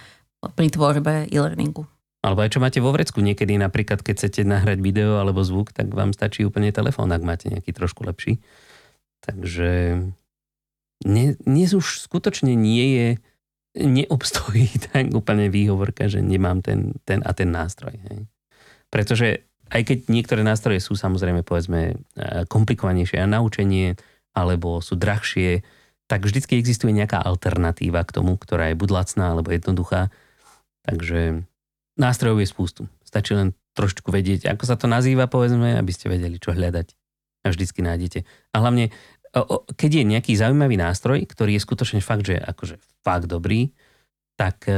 pri 0.55 0.69
tvorbe 0.71 1.27
e-learningu. 1.33 1.87
Alebo 2.27 2.43
aj 2.43 2.59
čo 2.59 2.63
máte 2.63 2.83
vo 2.83 2.91
vrecku. 2.91 3.23
Niekedy 3.23 3.55
napríklad, 3.55 4.03
keď 4.03 4.15
chcete 4.19 4.43
nahrať 4.43 4.83
video 4.83 5.23
alebo 5.23 5.47
zvuk, 5.47 5.71
tak 5.71 5.95
vám 5.95 6.11
stačí 6.11 6.43
úplne 6.43 6.75
telefón, 6.75 7.15
ak 7.15 7.23
máte 7.23 7.47
nejaký 7.47 7.71
trošku 7.71 8.03
lepší. 8.03 8.43
Takže 9.23 10.03
dnes 11.07 11.71
už 11.71 12.03
skutočne 12.03 12.59
nie 12.59 12.87
je, 12.99 13.09
neobstojí 13.77 14.67
tak 14.91 15.13
úplne 15.13 15.53
výhovorka, 15.53 16.11
že 16.11 16.25
nemám 16.25 16.65
ten, 16.65 16.97
ten 17.07 17.23
a 17.23 17.31
ten 17.37 17.53
nástroj. 17.53 17.95
Hej. 18.11 18.27
Pretože 18.91 19.47
aj 19.71 19.83
keď 19.83 19.99
niektoré 20.11 20.43
nástroje 20.47 20.79
sú 20.79 20.95
samozrejme 20.95 21.43
povedzme 21.43 21.95
eh, 21.95 22.43
komplikovanejšie 22.47 23.23
na 23.23 23.39
naučenie, 23.39 23.99
alebo 24.37 24.85
sú 24.85 25.01
drahšie, 25.01 25.65
tak 26.07 26.23
vždycky 26.23 26.59
existuje 26.59 26.95
nejaká 26.95 27.19
alternatíva 27.19 28.07
k 28.07 28.15
tomu, 28.15 28.39
ktorá 28.39 28.71
je 28.71 28.79
buď 28.79 28.89
lacná 28.95 29.35
alebo 29.35 29.51
jednoduchá. 29.51 30.15
Takže 30.87 31.43
nástrojov 31.99 32.39
je 32.43 32.49
spústu. 32.49 32.83
Stačí 33.03 33.35
len 33.35 33.59
trošku 33.75 34.09
vedieť, 34.15 34.49
ako 34.49 34.65
sa 34.65 34.79
to 34.79 34.87
nazýva, 34.87 35.27
povedzme, 35.27 35.77
aby 35.77 35.93
ste 35.93 36.09
vedeli, 36.09 36.39
čo 36.39 36.55
hľadať. 36.55 36.95
A 37.45 37.53
vždycky 37.53 37.83
nájdete. 37.83 38.25
A 38.55 38.57
hlavne, 38.63 38.95
keď 39.75 39.91
je 40.03 40.05
nejaký 40.07 40.33
zaujímavý 40.39 40.79
nástroj, 40.79 41.27
ktorý 41.27 41.59
je 41.59 41.65
skutočne 41.67 42.01
fakt, 42.01 42.25
že 42.25 42.39
akože 42.39 42.81
fakt 43.05 43.27
dobrý, 43.29 43.75
tak 44.37 44.69
e, 44.69 44.73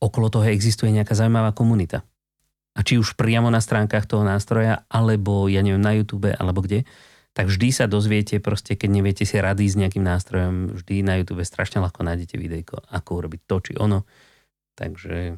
okolo 0.00 0.32
toho 0.32 0.46
existuje 0.48 0.90
nejaká 0.90 1.12
zaujímavá 1.16 1.52
komunita. 1.52 2.02
A 2.74 2.82
či 2.82 2.98
už 2.98 3.14
priamo 3.14 3.52
na 3.52 3.62
stránkach 3.62 4.08
toho 4.08 4.26
nástroja, 4.26 4.82
alebo 4.90 5.46
ja 5.46 5.62
neviem, 5.62 5.82
na 5.82 5.94
YouTube, 5.94 6.34
alebo 6.34 6.64
kde, 6.64 6.82
tak 7.34 7.50
vždy 7.50 7.68
sa 7.74 7.90
dozviete, 7.90 8.38
proste 8.38 8.78
keď 8.78 8.90
neviete 8.94 9.24
si 9.26 9.34
rady 9.34 9.66
s 9.66 9.74
nejakým 9.74 10.06
nástrojom, 10.06 10.78
vždy 10.78 11.02
na 11.02 11.18
YouTube 11.18 11.42
strašne 11.42 11.82
ľahko 11.82 12.06
nájdete 12.06 12.38
videjko, 12.38 12.86
ako 12.94 13.10
urobiť 13.18 13.40
to 13.50 13.56
či 13.58 13.72
ono. 13.74 14.06
Takže 14.78 15.34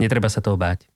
netreba 0.00 0.32
sa 0.32 0.40
toho 0.40 0.56
báť. 0.56 0.88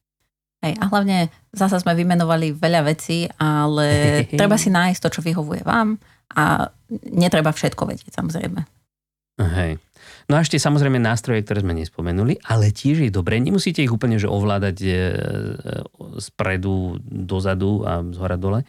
Hej, 0.65 0.81
a 0.81 0.89
hlavne 0.89 1.29
zasa 1.53 1.77
sme 1.77 1.93
vymenovali 1.93 2.57
veľa 2.57 2.89
vecí, 2.89 3.29
ale 3.37 3.89
treba 4.41 4.57
si 4.57 4.73
nájsť 4.73 5.01
to, 5.05 5.13
čo 5.13 5.21
vyhovuje 5.21 5.61
vám 5.61 6.01
a 6.33 6.73
netreba 7.13 7.53
všetko 7.53 7.85
vedieť, 7.85 8.17
samozrejme. 8.17 8.65
Hej. 9.45 9.77
No 10.25 10.41
a 10.41 10.41
ešte 10.41 10.57
samozrejme 10.57 10.97
nástroje, 10.97 11.45
ktoré 11.45 11.61
sme 11.61 11.77
nespomenuli, 11.77 12.41
ale 12.49 12.73
tiež 12.73 13.05
je 13.05 13.13
dobré, 13.13 13.37
nemusíte 13.45 13.85
ich 13.85 13.93
úplne 13.93 14.17
že 14.17 14.25
ovládať 14.25 14.77
e, 14.81 14.89
e, 14.89 14.95
spredu, 16.17 16.97
dozadu 17.05 17.85
a 17.85 18.01
z 18.01 18.17
hora 18.17 18.41
dole, 18.41 18.65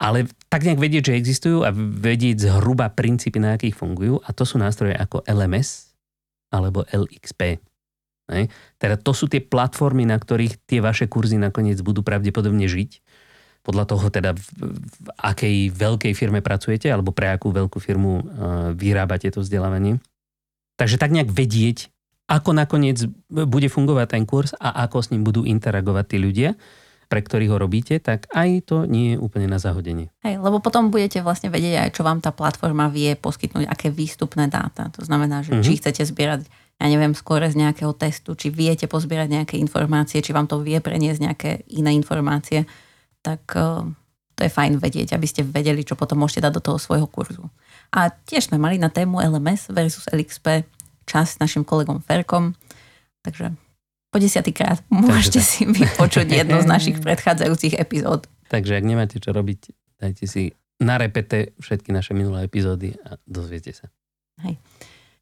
ale 0.00 0.24
tak 0.48 0.64
nejak 0.64 0.80
vedieť, 0.80 1.12
že 1.12 1.18
existujú 1.20 1.68
a 1.68 1.70
vedieť 1.76 2.48
zhruba 2.48 2.88
princípy, 2.88 3.36
na 3.36 3.60
akých 3.60 3.76
fungujú 3.76 4.24
a 4.24 4.32
to 4.32 4.48
sú 4.48 4.56
nástroje 4.56 4.96
ako 4.96 5.20
LMS 5.28 5.92
alebo 6.48 6.88
LXP. 6.88 7.60
Ne? 8.32 8.48
Teda 8.80 8.96
to 8.96 9.12
sú 9.12 9.28
tie 9.28 9.44
platformy, 9.44 10.08
na 10.08 10.16
ktorých 10.16 10.64
tie 10.64 10.80
vaše 10.80 11.04
kurzy 11.04 11.36
nakoniec 11.36 11.78
budú 11.84 12.00
pravdepodobne 12.00 12.64
žiť 12.64 13.04
podľa 13.60 13.84
toho 13.92 14.06
teda 14.08 14.32
v, 14.32 14.44
v 14.80 15.08
akej 15.20 15.56
veľkej 15.76 16.12
firme 16.16 16.40
pracujete 16.40 16.88
alebo 16.88 17.12
pre 17.12 17.28
akú 17.28 17.52
veľkú 17.52 17.76
firmu 17.76 18.12
uh, 18.16 18.22
vyrábate 18.72 19.28
to 19.28 19.44
vzdelávanie. 19.44 20.00
Takže 20.80 20.96
tak 20.96 21.12
nejak 21.12 21.28
vedieť, 21.28 21.92
ako 22.24 22.56
nakoniec 22.56 23.04
bude 23.28 23.68
fungovať 23.68 24.16
ten 24.16 24.24
kurz 24.24 24.56
a 24.56 24.88
ako 24.88 25.04
s 25.04 25.10
ním 25.12 25.28
budú 25.28 25.44
interagovať 25.44 26.04
tí 26.08 26.16
ľudia, 26.16 26.56
pre 27.10 27.26
ktorých 27.26 27.50
ho 27.50 27.58
robíte, 27.58 27.98
tak 27.98 28.30
aj 28.30 28.70
to 28.70 28.86
nie 28.86 29.14
je 29.14 29.16
úplne 29.18 29.50
na 29.50 29.58
zahodenie. 29.58 30.14
Hej, 30.22 30.38
lebo 30.38 30.62
potom 30.62 30.94
budete 30.94 31.20
vlastne 31.26 31.50
vedieť 31.50 31.82
aj, 31.82 31.90
čo 31.98 32.06
vám 32.06 32.22
tá 32.22 32.30
platforma 32.30 32.86
vie 32.86 33.18
poskytnúť, 33.18 33.66
aké 33.66 33.90
výstupné 33.90 34.46
dáta. 34.46 34.94
To 34.94 35.02
znamená, 35.02 35.42
že 35.42 35.58
mm-hmm. 35.58 35.66
či 35.66 35.72
chcete 35.82 36.02
zbierať, 36.06 36.46
ja 36.78 36.86
neviem, 36.86 37.12
skôr 37.18 37.42
z 37.42 37.58
nejakého 37.58 37.90
testu, 37.98 38.38
či 38.38 38.54
viete 38.54 38.86
pozbierať 38.86 39.28
nejaké 39.42 39.54
informácie, 39.58 40.22
či 40.22 40.30
vám 40.30 40.46
to 40.46 40.62
vie 40.62 40.78
preniesť 40.78 41.20
nejaké 41.20 41.50
iné 41.74 41.90
informácie 41.98 42.70
tak 43.22 43.44
eh, 43.56 43.84
to 44.36 44.40
je 44.48 44.50
fajn 44.50 44.80
vedieť, 44.80 45.12
aby 45.12 45.26
ste 45.28 45.44
vedeli, 45.44 45.84
čo 45.84 45.96
potom 45.96 46.24
môžete 46.24 46.48
dať 46.48 46.52
do 46.56 46.64
toho 46.64 46.78
svojho 46.80 47.04
kurzu. 47.04 47.44
A 47.92 48.08
tiež 48.08 48.48
sme 48.48 48.56
mali 48.56 48.80
na 48.80 48.88
tému 48.88 49.20
LMS 49.20 49.68
versus 49.68 50.08
LXP 50.08 50.64
čas 51.04 51.36
s 51.36 51.40
našim 51.42 51.66
kolegom 51.66 52.00
Ferkom, 52.00 52.56
takže 53.20 53.52
po 54.10 54.18
desiatýkrát 54.18 54.82
môžete 54.92 55.40
si 55.40 55.62
vypočuť 55.64 56.26
jednu 56.26 56.58
z 56.60 56.66
našich 56.66 56.96
predchádzajúcich 57.04 57.78
epizód. 57.78 58.26
Takže 58.50 58.76
ak 58.76 58.84
nemáte 58.84 59.22
čo 59.22 59.30
robiť, 59.30 59.70
dajte 60.02 60.26
si 60.26 60.50
na 60.82 60.98
repete 60.98 61.54
všetky 61.62 61.94
naše 61.94 62.16
minulé 62.16 62.50
epizódy 62.50 62.98
a 63.06 63.20
dozviete 63.28 63.70
sa. 63.70 63.86
Hej. 64.42 64.58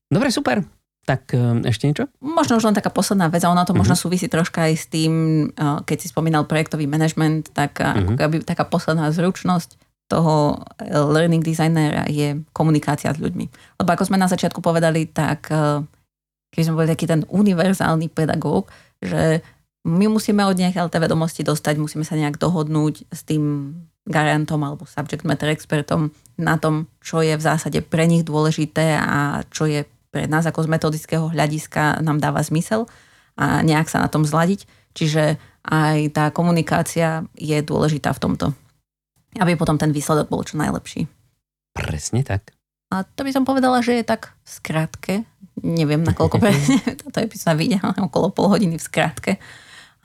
Dobre, 0.08 0.32
super. 0.32 0.64
Tak 1.04 1.32
ehm, 1.34 1.64
ešte 1.64 1.88
niečo? 1.88 2.04
Možno 2.20 2.60
už 2.60 2.68
len 2.68 2.76
taká 2.76 2.92
posledná 2.92 3.32
vec 3.32 3.42
a 3.44 3.50
ona 3.50 3.64
to 3.64 3.72
mm-hmm. 3.72 3.80
možno 3.80 3.96
mhm. 3.98 4.02
súvisí 4.06 4.26
troška 4.30 4.70
aj 4.70 4.74
s 4.76 4.86
tým, 4.88 5.12
eh, 5.50 5.78
keď 5.84 5.96
si 5.98 6.06
spomínal 6.08 6.46
projektový 6.46 6.88
management, 6.88 7.52
tak 7.52 7.80
mm-hmm. 7.80 8.16
ako 8.16 8.34
taká 8.46 8.64
posledná 8.64 9.10
zručnosť 9.12 9.76
toho 10.08 10.64
learning 10.88 11.44
designera 11.44 12.08
je 12.08 12.40
komunikácia 12.56 13.12
s 13.12 13.20
ľuďmi. 13.20 13.76
Lebo 13.76 13.88
ako 13.92 14.08
sme 14.08 14.16
na 14.16 14.24
začiatku 14.24 14.64
povedali, 14.64 15.04
tak 15.04 15.52
keď 16.52 16.62
sme 16.64 16.76
boli 16.80 16.88
taký 16.88 17.06
ten 17.08 17.22
univerzálny 17.28 18.08
pedagóg, 18.12 18.72
že 18.98 19.44
my 19.86 20.10
musíme 20.10 20.44
od 20.44 20.58
nejaké 20.58 20.80
tie 20.80 21.00
vedomosti 21.00 21.42
dostať, 21.46 21.80
musíme 21.80 22.04
sa 22.04 22.18
nejak 22.18 22.36
dohodnúť 22.36 23.08
s 23.08 23.20
tým 23.24 23.74
garantom 24.08 24.60
alebo 24.64 24.88
subject 24.88 25.28
matter 25.28 25.52
expertom 25.52 26.10
na 26.40 26.56
tom, 26.56 26.88
čo 27.04 27.20
je 27.20 27.36
v 27.36 27.44
zásade 27.44 27.78
pre 27.84 28.08
nich 28.08 28.24
dôležité 28.24 28.96
a 28.96 29.44
čo 29.52 29.68
je 29.68 29.84
pre 30.08 30.24
nás 30.24 30.48
ako 30.48 30.64
z 30.64 30.72
metodického 30.72 31.28
hľadiska 31.28 32.00
nám 32.00 32.16
dáva 32.16 32.40
zmysel 32.40 32.88
a 33.36 33.60
nejak 33.60 33.92
sa 33.92 34.00
na 34.00 34.08
tom 34.08 34.24
zladiť. 34.24 34.64
Čiže 34.96 35.36
aj 35.68 36.16
tá 36.16 36.32
komunikácia 36.32 37.28
je 37.36 37.60
dôležitá 37.60 38.16
v 38.16 38.22
tomto, 38.24 38.46
aby 39.36 39.52
potom 39.54 39.76
ten 39.76 39.92
výsledok 39.92 40.32
bol 40.32 40.40
čo 40.42 40.56
najlepší. 40.56 41.04
Presne 41.76 42.24
tak. 42.24 42.56
A 42.88 43.04
to 43.04 43.20
by 43.20 43.30
som 43.36 43.44
povedala, 43.44 43.84
že 43.84 44.00
je 44.00 44.04
tak 44.08 44.32
v 44.32 44.48
skratke, 44.48 45.14
neviem 45.62 46.02
na 46.02 46.14
koľko 46.14 46.40
presne 46.42 46.80
táto 46.84 47.18
epizóda 47.22 47.58
vyjde, 47.58 47.78
okolo 47.82 48.30
pol 48.34 48.52
hodiny 48.52 48.76
v 48.78 48.86
skratke. 48.86 49.32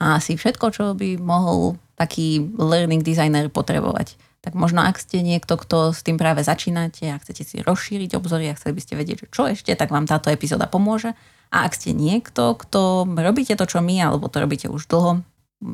A 0.02 0.18
asi 0.18 0.34
všetko, 0.34 0.66
čo 0.74 0.84
by 0.98 1.16
mohol 1.22 1.78
taký 1.94 2.42
learning 2.58 3.06
designer 3.06 3.46
potrebovať 3.46 4.18
tak 4.44 4.52
možno 4.52 4.84
ak 4.84 5.00
ste 5.00 5.24
niekto, 5.24 5.56
kto 5.56 5.96
s 5.96 6.04
tým 6.04 6.20
práve 6.20 6.44
začínate 6.44 7.08
a 7.08 7.16
chcete 7.16 7.48
si 7.48 7.56
rozšíriť 7.64 8.12
obzory 8.12 8.52
a 8.52 8.56
chceli 8.60 8.76
by 8.76 8.82
ste 8.84 8.94
vedieť, 9.00 9.16
že 9.24 9.26
čo 9.32 9.48
ešte, 9.48 9.72
tak 9.72 9.88
vám 9.88 10.04
táto 10.04 10.28
epizóda 10.28 10.68
pomôže. 10.68 11.16
A 11.48 11.64
ak 11.64 11.72
ste 11.72 11.96
niekto, 11.96 12.52
kto 12.52 13.08
robíte 13.08 13.56
to, 13.56 13.64
čo 13.64 13.80
my, 13.80 13.96
alebo 14.04 14.28
to 14.28 14.44
robíte 14.44 14.68
už 14.68 14.84
dlho, 14.84 15.24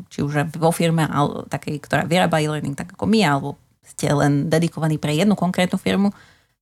či 0.06 0.22
už 0.22 0.54
vo 0.54 0.70
firme, 0.70 1.02
alebo 1.02 1.50
takej, 1.50 1.82
ktorá 1.82 2.06
vyrába 2.06 2.38
e-learning 2.38 2.78
tak 2.78 2.94
ako 2.94 3.10
my, 3.10 3.20
alebo 3.26 3.58
ste 3.82 4.06
len 4.14 4.46
dedikovaní 4.46 5.02
pre 5.02 5.18
jednu 5.18 5.34
konkrétnu 5.34 5.74
firmu, 5.74 6.14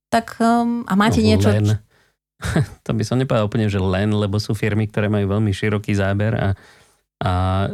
tak 0.09 0.33
um, 0.41 0.81
a 0.89 0.97
máte 0.97 1.21
no, 1.21 1.29
niečo... 1.29 1.53
Len. 1.53 1.77
to 2.85 2.91
by 2.95 3.03
som 3.03 3.19
nepovedal 3.19 3.47
úplne, 3.47 3.67
že 3.67 3.79
len, 3.79 4.15
lebo 4.15 4.39
sú 4.39 4.55
firmy, 4.55 4.87
ktoré 4.87 5.11
majú 5.11 5.39
veľmi 5.39 5.51
široký 5.51 5.93
záber 5.95 6.33
a 6.35 6.49
a 7.19 7.67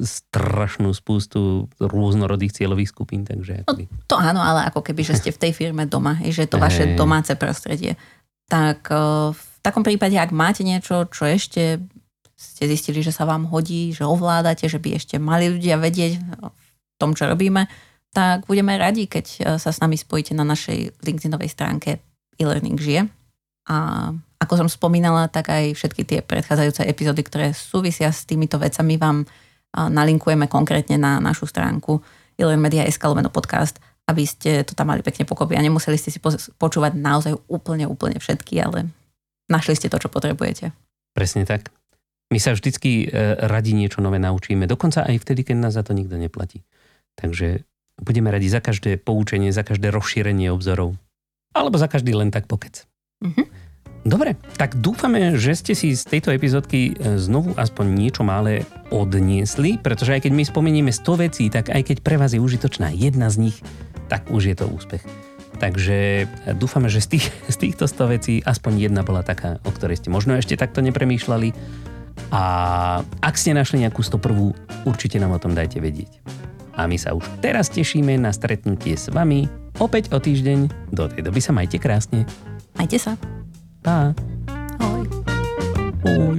strašnú 0.00 0.96
spústu 0.96 1.68
rôznorodých 1.76 2.56
cieľových 2.56 2.88
skupín. 2.88 3.20
Takže 3.20 3.68
no, 3.68 3.76
to 4.08 4.16
áno, 4.16 4.40
ale 4.40 4.64
ako 4.64 4.80
keby, 4.80 5.04
že 5.04 5.20
ste 5.20 5.28
v 5.28 5.40
tej 5.44 5.52
firme 5.52 5.84
doma, 5.84 6.16
hej, 6.24 6.32
že 6.32 6.48
je 6.48 6.50
to 6.56 6.56
vaše 6.56 6.96
domáce 6.96 7.36
prostredie. 7.36 8.00
Tak 8.48 8.88
e, 8.88 8.96
v 9.36 9.44
takom 9.60 9.84
prípade, 9.84 10.16
ak 10.16 10.32
máte 10.32 10.64
niečo, 10.64 11.04
čo 11.12 11.28
ešte 11.28 11.84
ste 12.32 12.64
zistili, 12.64 13.04
že 13.04 13.12
sa 13.12 13.28
vám 13.28 13.50
hodí, 13.52 13.92
že 13.92 14.08
ovládate, 14.08 14.72
že 14.72 14.80
by 14.80 14.96
ešte 14.96 15.20
mali 15.20 15.52
ľudia 15.52 15.76
vedieť 15.76 16.12
v 16.48 16.94
tom, 16.96 17.12
čo 17.12 17.28
robíme, 17.28 17.68
tak 18.16 18.48
budeme 18.48 18.72
radi, 18.80 19.04
keď 19.04 19.26
e, 19.28 19.38
sa 19.60 19.68
s 19.68 19.84
nami 19.84 20.00
spojíte 20.00 20.32
na 20.32 20.48
našej 20.48 20.96
LinkedInovej 21.04 21.52
stránke 21.52 22.00
e-learning 22.40 22.80
žije. 22.80 23.04
A 23.68 24.10
ako 24.38 24.64
som 24.64 24.68
spomínala, 24.70 25.28
tak 25.28 25.52
aj 25.52 25.76
všetky 25.76 26.02
tie 26.08 26.20
predchádzajúce 26.24 26.88
epizódy, 26.88 27.20
ktoré 27.26 27.52
súvisia 27.52 28.08
s 28.08 28.24
týmito 28.24 28.56
vecami, 28.56 28.96
vám 28.96 29.28
nalinkujeme 29.76 30.48
konkrétne 30.48 30.96
na 30.96 31.20
našu 31.20 31.44
stránku 31.44 32.00
Ilen 32.38 32.62
Media 32.62 32.86
lomeno 33.04 33.28
podcast, 33.28 33.76
aby 34.08 34.24
ste 34.24 34.64
to 34.64 34.72
tam 34.72 34.88
mali 34.88 35.04
pekne 35.04 35.28
pokopy 35.28 35.58
a 35.58 35.60
nemuseli 35.60 36.00
ste 36.00 36.08
si 36.08 36.22
počúvať 36.56 36.96
naozaj 36.96 37.36
úplne, 37.50 37.84
úplne 37.84 38.16
všetky, 38.16 38.56
ale 38.62 38.88
našli 39.52 39.76
ste 39.76 39.92
to, 39.92 40.00
čo 40.00 40.08
potrebujete. 40.08 40.72
Presne 41.12 41.44
tak. 41.44 41.68
My 42.28 42.40
sa 42.40 42.52
vždycky 42.52 43.08
e, 43.08 43.36
radi 43.48 43.72
niečo 43.72 44.04
nové 44.04 44.20
naučíme, 44.20 44.68
dokonca 44.68 45.04
aj 45.04 45.16
vtedy, 45.24 45.48
keď 45.48 45.56
nás 45.68 45.74
za 45.76 45.84
to 45.84 45.96
nikto 45.96 46.16
neplatí. 46.20 46.60
Takže 47.16 47.64
budeme 48.00 48.28
radi 48.28 48.48
za 48.52 48.60
každé 48.60 49.00
poučenie, 49.00 49.52
za 49.52 49.64
každé 49.64 49.88
rozšírenie 49.88 50.52
obzorov. 50.52 50.96
Alebo 51.56 51.80
za 51.80 51.88
každý 51.88 52.12
len 52.12 52.28
tak 52.28 52.44
pokec. 52.44 52.84
Mm-hmm. 53.18 53.46
Dobre, 54.06 54.38
tak 54.56 54.78
dúfame, 54.78 55.34
že 55.36 55.58
ste 55.58 55.74
si 55.74 55.92
z 55.92 56.06
tejto 56.06 56.30
epizódky 56.30 56.94
e, 56.96 57.20
znovu 57.20 57.52
aspoň 57.58 57.86
niečo 57.92 58.22
malé 58.22 58.62
odniesli, 58.94 59.76
pretože 59.76 60.16
aj 60.16 60.24
keď 60.24 60.32
my 60.32 60.44
spomenieme 60.46 60.92
100 60.94 61.24
vecí, 61.28 61.44
tak 61.50 61.68
aj 61.68 61.82
keď 61.82 61.96
pre 62.00 62.16
vás 62.16 62.32
je 62.32 62.40
užitočná 62.40 62.94
jedna 62.94 63.28
z 63.28 63.50
nich, 63.50 63.56
tak 64.06 64.30
už 64.30 64.48
je 64.48 64.56
to 64.56 64.70
úspech. 64.70 65.02
Takže 65.58 66.24
e, 66.24 66.26
dúfame, 66.54 66.86
že 66.86 67.02
z, 67.02 67.18
tých, 67.18 67.26
z 67.54 67.56
týchto 67.58 67.90
100 67.90 68.14
vecí 68.14 68.34
aspoň 68.40 68.88
jedna 68.88 69.02
bola 69.02 69.26
taká, 69.26 69.58
o 69.66 69.70
ktorej 69.74 69.98
ste 69.98 70.14
možno 70.14 70.38
ešte 70.38 70.54
takto 70.54 70.78
nepremýšľali. 70.80 71.50
A 72.32 72.42
ak 73.02 73.34
ste 73.34 73.52
našli 73.52 73.82
nejakú 73.82 74.00
101, 74.00 74.88
určite 74.88 75.18
nám 75.18 75.36
o 75.36 75.42
tom 75.42 75.58
dajte 75.58 75.82
vedieť. 75.82 76.22
A 76.78 76.86
my 76.86 76.94
sa 76.94 77.12
už 77.12 77.26
teraz 77.42 77.68
tešíme 77.74 78.14
na 78.14 78.30
stretnutie 78.30 78.94
s 78.94 79.10
vami 79.10 79.50
opäť 79.82 80.14
o 80.14 80.22
týždeň. 80.22 80.94
Do 80.94 81.10
tej 81.10 81.26
doby 81.26 81.42
sa 81.42 81.50
majte 81.50 81.82
krásne. 81.82 82.22
Majte 82.78 82.94
sa. 82.94 83.18
Pa. 83.82 84.14
Ahoj. 84.78 85.02
Ahoj. 86.06 86.38